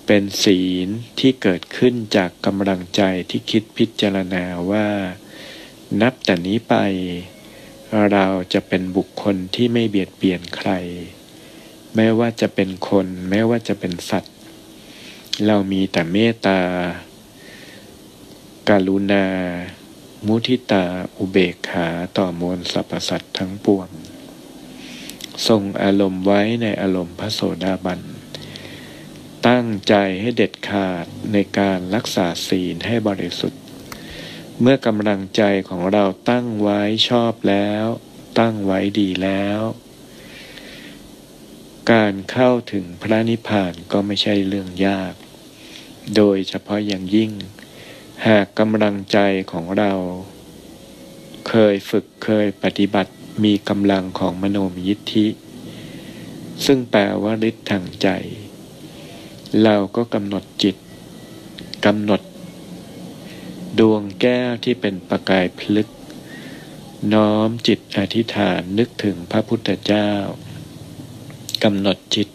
[0.05, 0.87] เป็นศีล
[1.19, 4.87] ที่เกิดขึ้นจากกำลังใจที่คิดพิจารณาว่า
[6.01, 6.75] นับแต่นี้ไป
[8.11, 10.69] เราจะเป็นบุคคลที่ไม่เบียดเบียนใคร
[11.95, 14.35] แม้ว่าจะเป็นคนแม้ว่าจะเป็นสัตว์
[15.47, 16.59] เรามีแต่เมตตา
[18.69, 19.25] การุณา
[20.27, 20.83] มุทิตา
[21.17, 21.87] อุเบกขา
[22.17, 23.89] ต่อมวลสรรพสัตว์ทั้งปวง
[25.47, 27.99] ทรงอารมณ์ไว้ในอารมณ์พระโสดาบัน
[29.47, 33.61] ตั้งใจให้เด็ดขาดในการรักษาศีลให้บริสุทธิ์
[34.61, 37.85] เมื่อกำลังใจของเราตั้งไว้ชอบแล้ว
[38.39, 39.61] ตั้งไว้ดีแล้ว
[41.91, 45.13] การเข้าถึงพระนิพพานก็ไม่ใช่เรื่องยาก
[46.15, 47.31] โดยเฉพาะอย่างยิ่ง
[48.27, 49.17] หากกำลังใจ
[49.51, 49.93] ของเรา
[51.49, 53.11] เคยฝึกเคยปฏิบัติ
[53.43, 55.27] มีกำลังของมโนมยิทธิ
[56.65, 58.07] ซึ่งแปลว่าฤทธิ์ทางใจ
[59.63, 60.75] เราก็กำหนดจิต
[61.85, 62.21] กำหนด
[63.79, 65.87] ดวงแก้วที่เป็นประกายพลึก
[67.13, 70.09] น้อมจิตอธิษฐานนึกถึงพระพุทธเจ้า
[71.63, 72.29] กำหนดจิต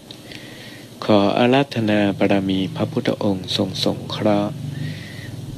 [1.05, 4.53] ขออาราธนาบารมีพระพุทธองค์ทรงสงเคราะห์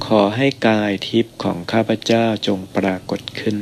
[0.07, 3.59] ขอให้กายทิพย์ของข้าพเจ้าจงปรากฏขึ้น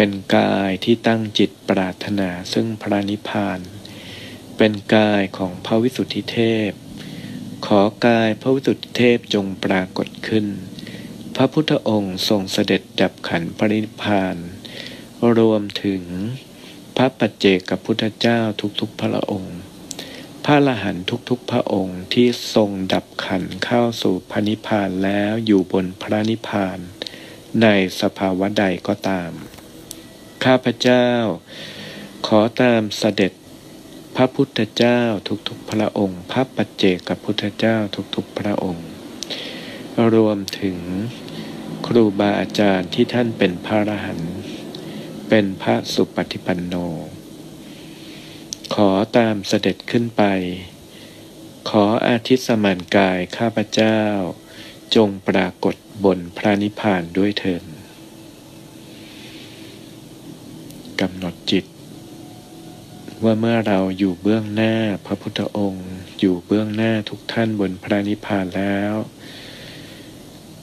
[0.00, 3.60] เป็นกายที่ตั้งจิตปรารถนาซึ่งพระนิพพาน
[4.56, 6.38] เป็นกายของพระวิสุทธิเท
[6.68, 6.70] พ
[7.66, 10.46] ขอกายพระวิสุทธิเทพจงปรากฏขึ้น
[11.36, 14.36] พระพุทธองค์ทรงเสด็จดับขันปรินิพพาน
[15.38, 16.02] รวมถึง
[16.96, 18.40] พระปัจเจกพุทธเจ้า
[18.80, 19.56] ทุกๆพระองค์
[20.44, 20.96] พระละหัน
[21.28, 26.78] ทุกๆพระองค์ที่ทรงดับขันเข้าสู่พระนิพพานแล้วอยู่บนพระนิพพาน
[27.62, 27.66] ใน
[28.00, 29.32] สภาวะใดก็ตาม
[30.44, 31.06] ข้าพเจ้า
[32.26, 33.32] ขอตามเสด็จ
[34.16, 35.00] พระพุทธเจ้า
[35.48, 37.76] ทุกๆพระองค์ พระปัจเจกับพุทธเจ้า
[38.14, 38.88] ทุกๆพระองค์
[40.14, 40.76] รวมถึง
[41.86, 44.34] ครูบาอาจารย์ที่ท่านเป็นพระอรหันต์
[45.28, 46.74] เป็นพระสุปฏิปันโน
[48.74, 50.22] ขอตามเสด็จขึ้นไป
[51.70, 54.00] ขออาทิตสมานกายข้าพเจ้า
[54.94, 55.74] จงปรากฏ
[56.04, 57.77] บนพระนิพพานด้วยเถิด
[61.00, 61.64] กำหนดจิต
[63.24, 64.74] ว่าเมื่อเราอยู่เบื้องหน้า
[65.06, 65.88] พระพุทธองค์
[66.20, 68.94] อยู่เบื้องหน้าทุกท่านบนพระนิพพานแล้ว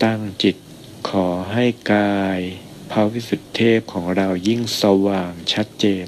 [0.04, 0.56] ตั้งจิต
[1.10, 2.40] ขอให้กาย
[2.92, 6.08] พระวิสุทธิเทพของเรายิ่งสว่างชัดเจน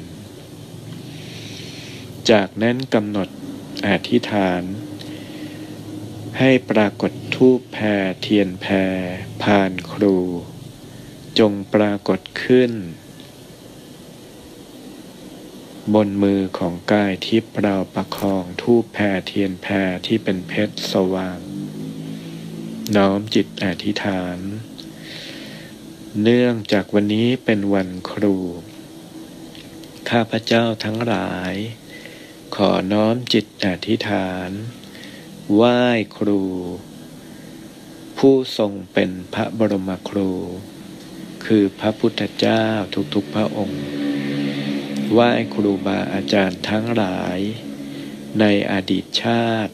[2.29, 3.29] จากนั้นกำหนด
[3.87, 4.63] อธิษฐาน
[6.39, 8.73] ให้ปรากฏทูปแพรเทียนแพร
[9.43, 10.17] ผ่านครู
[11.39, 12.71] จงปรากฏขึ้น
[15.95, 19.73] บนมือของกายทิพย์เราประคองทูบแพรเทียนแพร
[20.05, 21.39] ที่เป็นเพชรสว่าง
[22.95, 24.37] น้อมจิตอธิษฐาน
[26.23, 28.35] เนื่องจากวันนี้เป็นวันครู
[30.09, 31.53] ข้าพเจ้าทั้งหลาย
[32.55, 34.49] ขอน้อมจิตอธิษฐาน
[35.53, 35.81] ไหว้
[36.17, 36.41] ครู
[38.17, 40.31] ผู้ทรงเป็นพระบรมครู
[41.45, 42.63] คือพระพุทธเจ้า
[43.13, 43.96] ทุกๆพระองค์
[45.13, 47.39] ไหว้ครูบาอาจารย์ทั้งหลาย
[48.39, 49.73] ในอดีตชาติ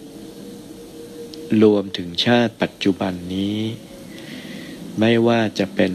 [1.63, 3.59] รวมถึงชาติปัจจุบันนี้
[4.99, 5.93] ไม่ว่าจะเป็น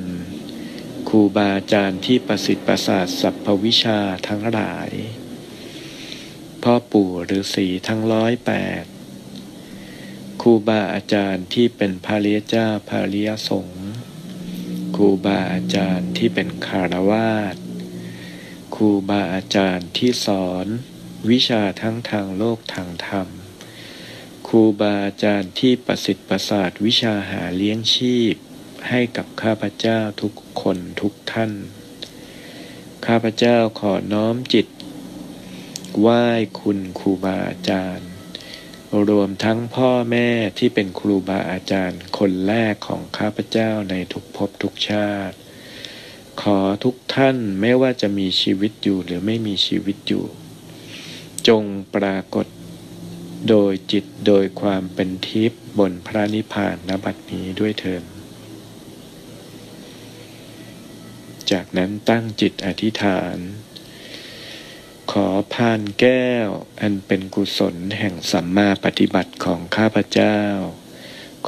[1.08, 4.90] ครูบาอาจารย์ที่ประสิทธิ์ประสาทสัพพวิชาทั้งหลาย
[6.62, 8.84] พ่อปู่ฤาษีทั้งร้อยแปด
[10.42, 13.86] ครูบาอาจารย์ที่เป็นพระเลียเจ้าพระเลียสงฆ์
[14.96, 17.56] ครูบาอาจารย์ที่เป็นคารวาส
[18.80, 20.66] ครูบาอาจารย์ที่สอน
[21.30, 23.28] วิชาทั้งทางโลกทางธรรม
[24.46, 28.34] ครูบาอาจารย์ที่ประสิทธิ์ประสาทวิชาหาเลี้ยงชีพ
[28.88, 31.52] ให้กับข้าพเจ้าทุกคนทุกท่าน
[33.06, 34.66] ข้าพเจ้าขอน้อมจิต
[36.00, 36.24] ไหว้
[36.60, 38.08] คุณครูบาอาจารย์
[39.08, 45.36] รวมทั้งพ่อแม่ที่เป็นครูบาอาจารย์คนแรกของข้าพเจ้าในทุกภพทุกชาติ
[46.40, 50.24] ขอทุกท่านไม่ว่าจะมีชีวิตอยู่หรือไม่มีชีวิตอยู่
[51.48, 51.64] จง
[51.94, 52.46] ปรากฏ
[53.48, 58.02] โดยจิตโดยความเป็นทิพย์บนพระนิพพานนบัดนี้ด้วยเถิด
[61.50, 63.36] จากนั้นตั้งจิตอธิษฐาน
[65.12, 66.48] ขอพานแก้ว
[66.80, 70.38] อันเป็นกุศลแห่งสัมมาปฏิบัติของข้าพเจ้า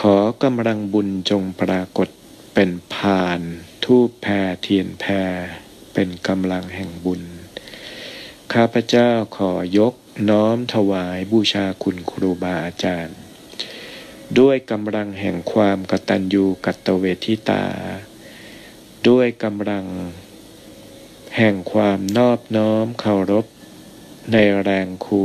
[0.01, 2.09] ขอกำลังบุญจงปรากฏ
[2.55, 3.41] เป็นพาน
[3.85, 5.35] ทูบแพรเทียนแพร
[5.95, 7.23] เป็นกำลังแห่งบุญ
[8.53, 9.95] ข้าพเจ้าขอยก
[10.31, 13.19] น้อมถวายบูชาคุณครูบาอาจารย์
[14.39, 17.65] ด้วยกำลังแห่งความกตัญญูกตเวทิตา
[19.09, 19.87] ด้วยกำลัง
[21.37, 23.47] แห่งความนอบน้อมเคารพ
[24.33, 25.25] ในแรงครู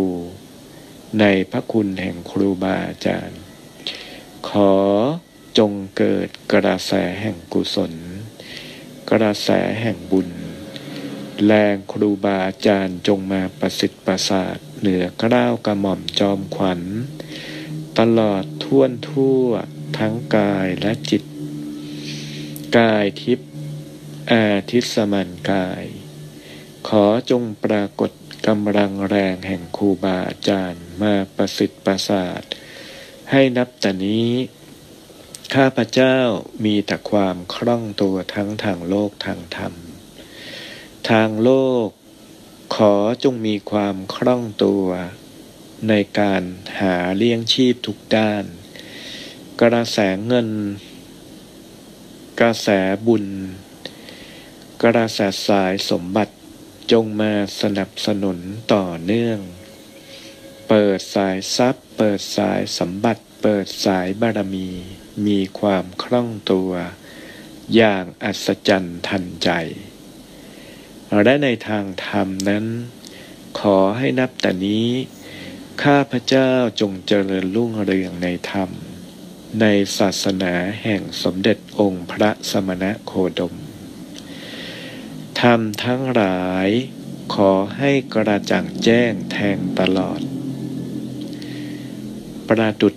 [1.19, 3.39] ในพระคุณแห่งครูบาอาจารย์
[4.49, 4.73] ขอ
[5.57, 6.91] จงเกิดกระแส
[7.21, 7.93] แห่งกุศล
[9.11, 9.49] กระแส
[9.81, 10.29] แห่งบุญ
[11.45, 16.81] แรงครูบาอาจารย์จงมาประสิทธิ์ประสาทเหนือกล้าวกระหม่อมจอมขวัญ
[17.99, 19.45] ตลอดท่วนทั่ว
[19.97, 21.23] ทั้งกายและจิต
[22.77, 23.49] กายทิพย์
[24.31, 25.83] อาทิตสมันกาย
[26.87, 28.11] ขอจงปรากฏ
[28.47, 32.41] กำลังแรงแห่งครูบาอาจารย์มาประสิทธิ์ประสาท
[33.31, 34.29] ให้นับแต่นี้
[35.53, 36.17] ข้าพเจ้า
[36.65, 39.73] มีแต่ความคล่องตัวทั้งทางโลกทางธรรม
[41.09, 41.51] ทางโล
[41.85, 41.87] ก
[42.75, 44.85] ขอจงมีความคล่องตัว
[45.89, 46.43] ในการ
[46.79, 48.43] หาเลี้ยงชีพทุกด้าน
[49.61, 50.49] กระแสเงิน
[52.41, 52.67] กระแส
[53.07, 53.25] บุญ
[54.83, 56.33] กระแสสายสมบัติ
[56.91, 58.37] จงมาสนับสนุน
[58.73, 59.39] ต่อเนื่อง
[60.69, 64.69] เปิดสายทรัพย์ เปิดสายสมบัติ เปิดสายบารมี
[65.25, 66.71] มีความคล่องตัว
[67.75, 69.49] อย่างอัศจรรย์ทันใจ
[71.23, 72.65] และในทางธรรมนั้น
[73.59, 74.89] ขอให้นับแต่นี้
[75.83, 78.69] ข้าพเจ้าจงเจริญรุ่งเรืองในธรรม
[79.61, 79.65] ใน
[79.97, 80.53] ศาสนา
[80.83, 83.53] แห่งสมเด็จองค์พระสมณะโคดม
[85.41, 86.69] ธรรมทั้งหลาย
[87.33, 90.21] ขอให้กระจ่างแจ้งแทงตลอด
[92.47, 92.95] ประดุด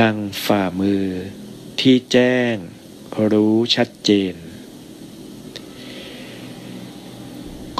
[0.00, 0.16] ดัง
[0.46, 1.06] ฝ่ามือ
[1.80, 2.54] ที่แจ้ง
[3.32, 4.34] รู้ชัดเจน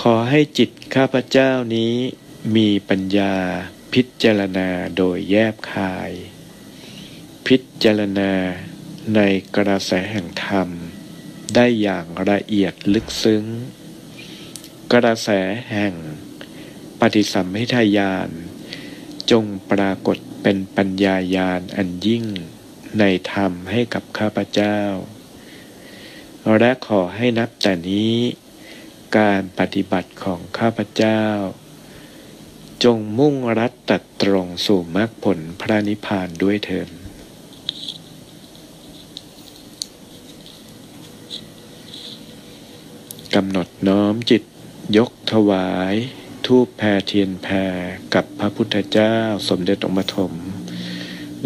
[0.00, 1.94] ขอให้จิตข้าพเจ้านี้
[2.56, 3.34] มีปัญญา
[3.92, 6.10] พิจารณาโดยแยบคาย
[7.46, 8.32] พิจารณา
[9.14, 9.20] ใน
[9.56, 10.68] กระแสแห่งธรรม
[11.54, 13.44] ได้อย่างละเอียดลึกซึ้ง
[14.92, 15.28] กระแส
[15.70, 15.94] แห่ง
[17.00, 18.30] ปฏิสัมพิทายาน
[19.30, 20.18] จงปรากฏ
[20.48, 22.24] เป็นปัญญายาณอันยิ่ง
[22.98, 24.78] ในธรรมให้กับข้าพเจ้า
[26.58, 28.14] และขอให้นับแต่นี้
[29.18, 31.22] การปฏิบัติของข้าพเจ้า
[32.84, 36.88] จงมุ่งรัดตัดตรงสู่มรรคผลพระนิพพานด้วยเถิด
[43.34, 44.42] กำหนดน้อมจิต
[44.96, 45.94] ยกถวาย
[46.46, 47.54] ทูบแพรเทียนแพร
[48.14, 49.16] กับพระพุทธเจ้า
[49.48, 50.32] สมเด็จองค์ปฐม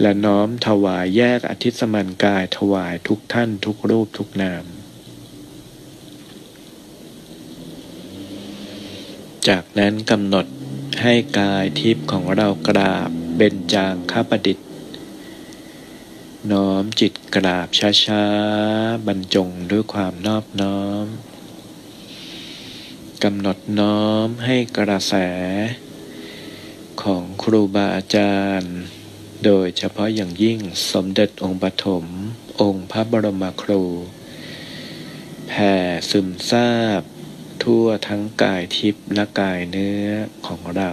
[0.00, 4.64] และน้อมถวายแยกอธิสมันกายถวายทุกท่านทุกรูปทุกนาม
[9.48, 10.46] จากนั้นกำหนด
[11.02, 14.68] ให้กายทิพย์ของเรากราบเบญจางคประดิษฐ์
[16.52, 17.68] น้อมจิตกราบ
[18.04, 21.06] ช้าๆ บรรจงด้วยความนอบน้อม
[23.26, 25.14] กำหนดน้อมให้กระแส
[27.02, 28.74] ของครูบาอาจารย์
[29.44, 30.58] โดยเฉพาะอย่างยิ่ง
[30.92, 32.04] สมเด็จองค์ปฐม
[32.60, 33.82] องค์พระบรมครู
[35.48, 35.74] แผ่
[36.10, 37.02] ซึมซาบ
[37.62, 40.08] ทั่วทั้งกายทิพย์และกายเนื้อ
[40.46, 40.90] ของเรา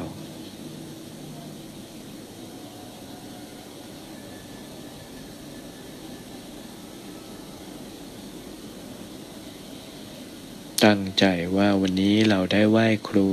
[10.85, 11.25] ตั้งใจ
[11.57, 13.29] ว่าวันนี้เราได้ไหว้ครู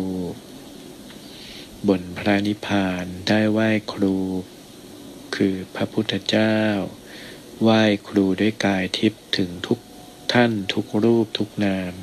[1.89, 4.17] บนพระนิพพานได้ไหว้ครู
[5.35, 6.59] คือพระพุทธเจ้า
[7.63, 9.79] ไหว้ครูด้วยกายทิพย์ถึงทุก
[10.33, 11.95] ท่านทุกรูปทุกนาม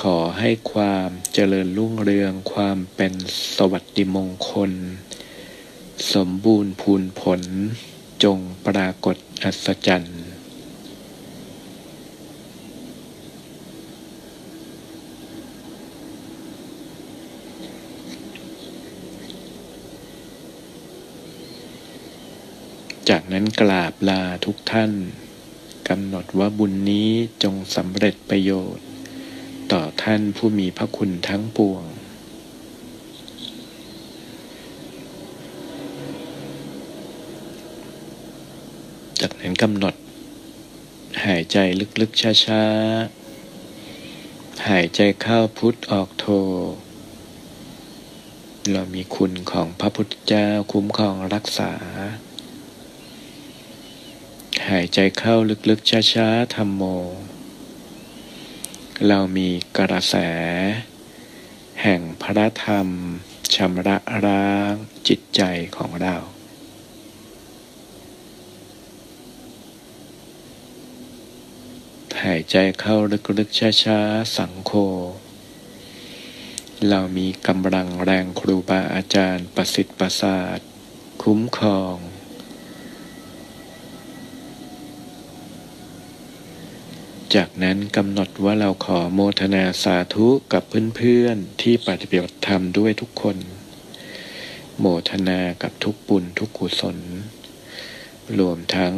[0.00, 3.12] ขอให้ความเจริญรุ่งเรืองความเป็น
[3.56, 4.72] สวัสดิมงคล
[6.14, 7.42] สมบูรณ์พูนผล
[8.24, 10.26] จงปรากฏอัศจรรย์
[23.08, 23.18] จา
[23.62, 24.92] กราบลาทุกท่าน
[25.88, 27.08] กำหนดว่าบุญนี้
[27.42, 28.86] จงสำเร็จประโยชน์
[29.72, 31.84] ต่อท่านผู้มีพระคุณทั้งปวง
[39.20, 39.94] จากนั้นกำหนด
[41.24, 41.56] หายใจ
[42.00, 46.26] ลึกๆช้าๆ หายใจเข้าพุทธออกโท
[48.72, 51.72] เรามีคุณของพระพุทธเจ้าคุ้มครองรักษา
[54.72, 55.36] หายใจเข้า
[55.70, 56.82] ลึกๆ ช้าๆธรรมโม
[59.06, 60.16] เรามีกระแส
[61.82, 62.88] แห่งพระธรรม
[63.54, 63.96] ชำระ
[64.26, 64.72] ล้าง
[65.08, 65.42] จิตใจ
[65.76, 66.16] ของเรา
[72.24, 72.96] หายใจเข้า
[73.38, 74.72] ลึกๆ ช้าๆ สังโฆ
[76.88, 80.58] เรามีกำลังแรงครูบาอาจารย์ประสิทธิ์ประสาท
[81.22, 81.96] คุ้มครอง
[87.36, 90.62] จากนั้นกำหนดว่าเราขอโมทนาสาธุกับ
[90.96, 93.36] เพื่อนๆที่ปฏิบัติธรรมด้วยทุกคน
[94.78, 96.98] โมทนากับทุกบุญทุกกุศล
[98.38, 98.94] รวมทั้ง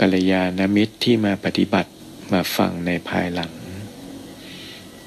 [0.00, 1.90] กัลยาณมิตรที่มาปฏิบัติ
[2.32, 3.52] มาฟังในภายหลัง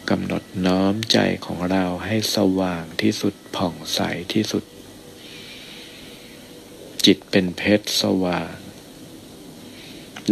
[0.09, 3.99] กำหนดน้อมใจของเราให้สว่างที่สุดผ่องใส
[4.33, 4.63] ที่สุด
[7.05, 8.66] จิตเป็นเพชรสว่าง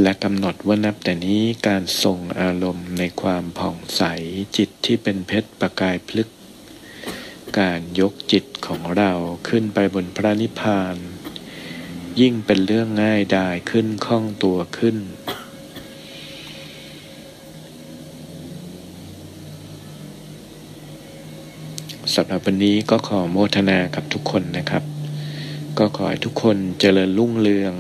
[0.02, 4.02] และกำหนดว่านับแต่นี้การส่งอารมณ์ในความผ่องใส
[4.58, 6.30] จิตที่เป็นเพชรประกายพลึก
[7.60, 9.12] การยกจิตของเรา
[9.50, 10.96] ขึ้นไปบนพระนิพพาน
[12.20, 14.98] ยิ่งเป็นเรื่องง่ายดายขึ้นคล่องตัวขึ้น
[22.16, 24.84] สำหรับวันนี้ก็ขอโมทนากับทุกคนนะครับ
[25.78, 27.74] ก็ขอให้ทุกคนเจริญรุ่งเรือง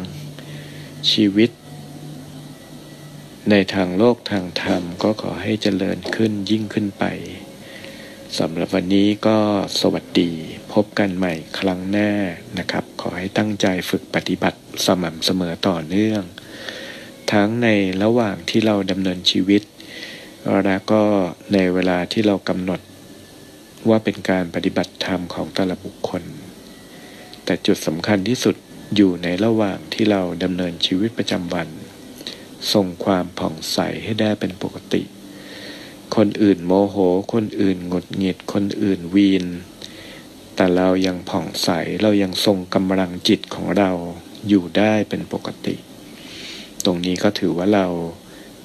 [1.11, 1.51] ชีวิต
[3.51, 7.03] ในทางโลกทางธรรมก็ขอให้เจริญขึ้นยิ่งขึ้นไป
[8.39, 9.37] สำหรับวันนี้ก็
[9.79, 10.31] สวัสดี
[10.73, 12.11] พบกันใหม่ครั้งหน้า
[12.59, 16.23] นะครับ ขอให้ตั้งใจฝึกปฏิบัติสม่ำเสมอต่อเนื่อง
[17.31, 17.67] ทั้งใน
[18.03, 19.61] ระหว่างที่เราดำเนินชีวิต
[20.65, 21.03] แล้วก็
[21.53, 22.79] ในเวลาที่เรากำหนด
[23.89, 26.23] ว่าเป็นการปฏิบัติธรรมของแต่ละบุคคล
[27.45, 28.55] แต่จุดสำคัญที่สุด
[28.95, 31.69] อยู่ในระหว่างที่เราดำเนินชีวิตประจำวัน
[32.73, 35.03] ทรงความผ่องใสให้ได้เป็นปกติ
[36.15, 36.97] คนอื่นโมโห
[37.33, 39.45] คนอื่นหงุดหงิด คนอื่นวีน
[40.55, 41.69] แต่เรายังผ่องใส
[42.01, 43.91] เรายังทรงกำลังจิตของเรา
[44.47, 45.75] อยู่ได้เป็นปกติ
[46.85, 47.87] ตรงนี้ก็ถือว่าเรา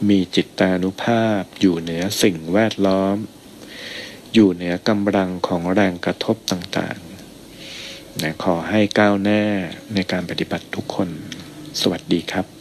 [0.09, 3.16] มีจิตตานุภาพอยู่เหนือสิ่งแวดล้อม
[4.34, 9.42] อยู่เหนือกำลังของแรงกระทบต่างๆนะขอให้ก้าวหน้า
[9.94, 11.09] ในการปฏิบัติทุกคน
[11.80, 12.59] สวัสดีครับ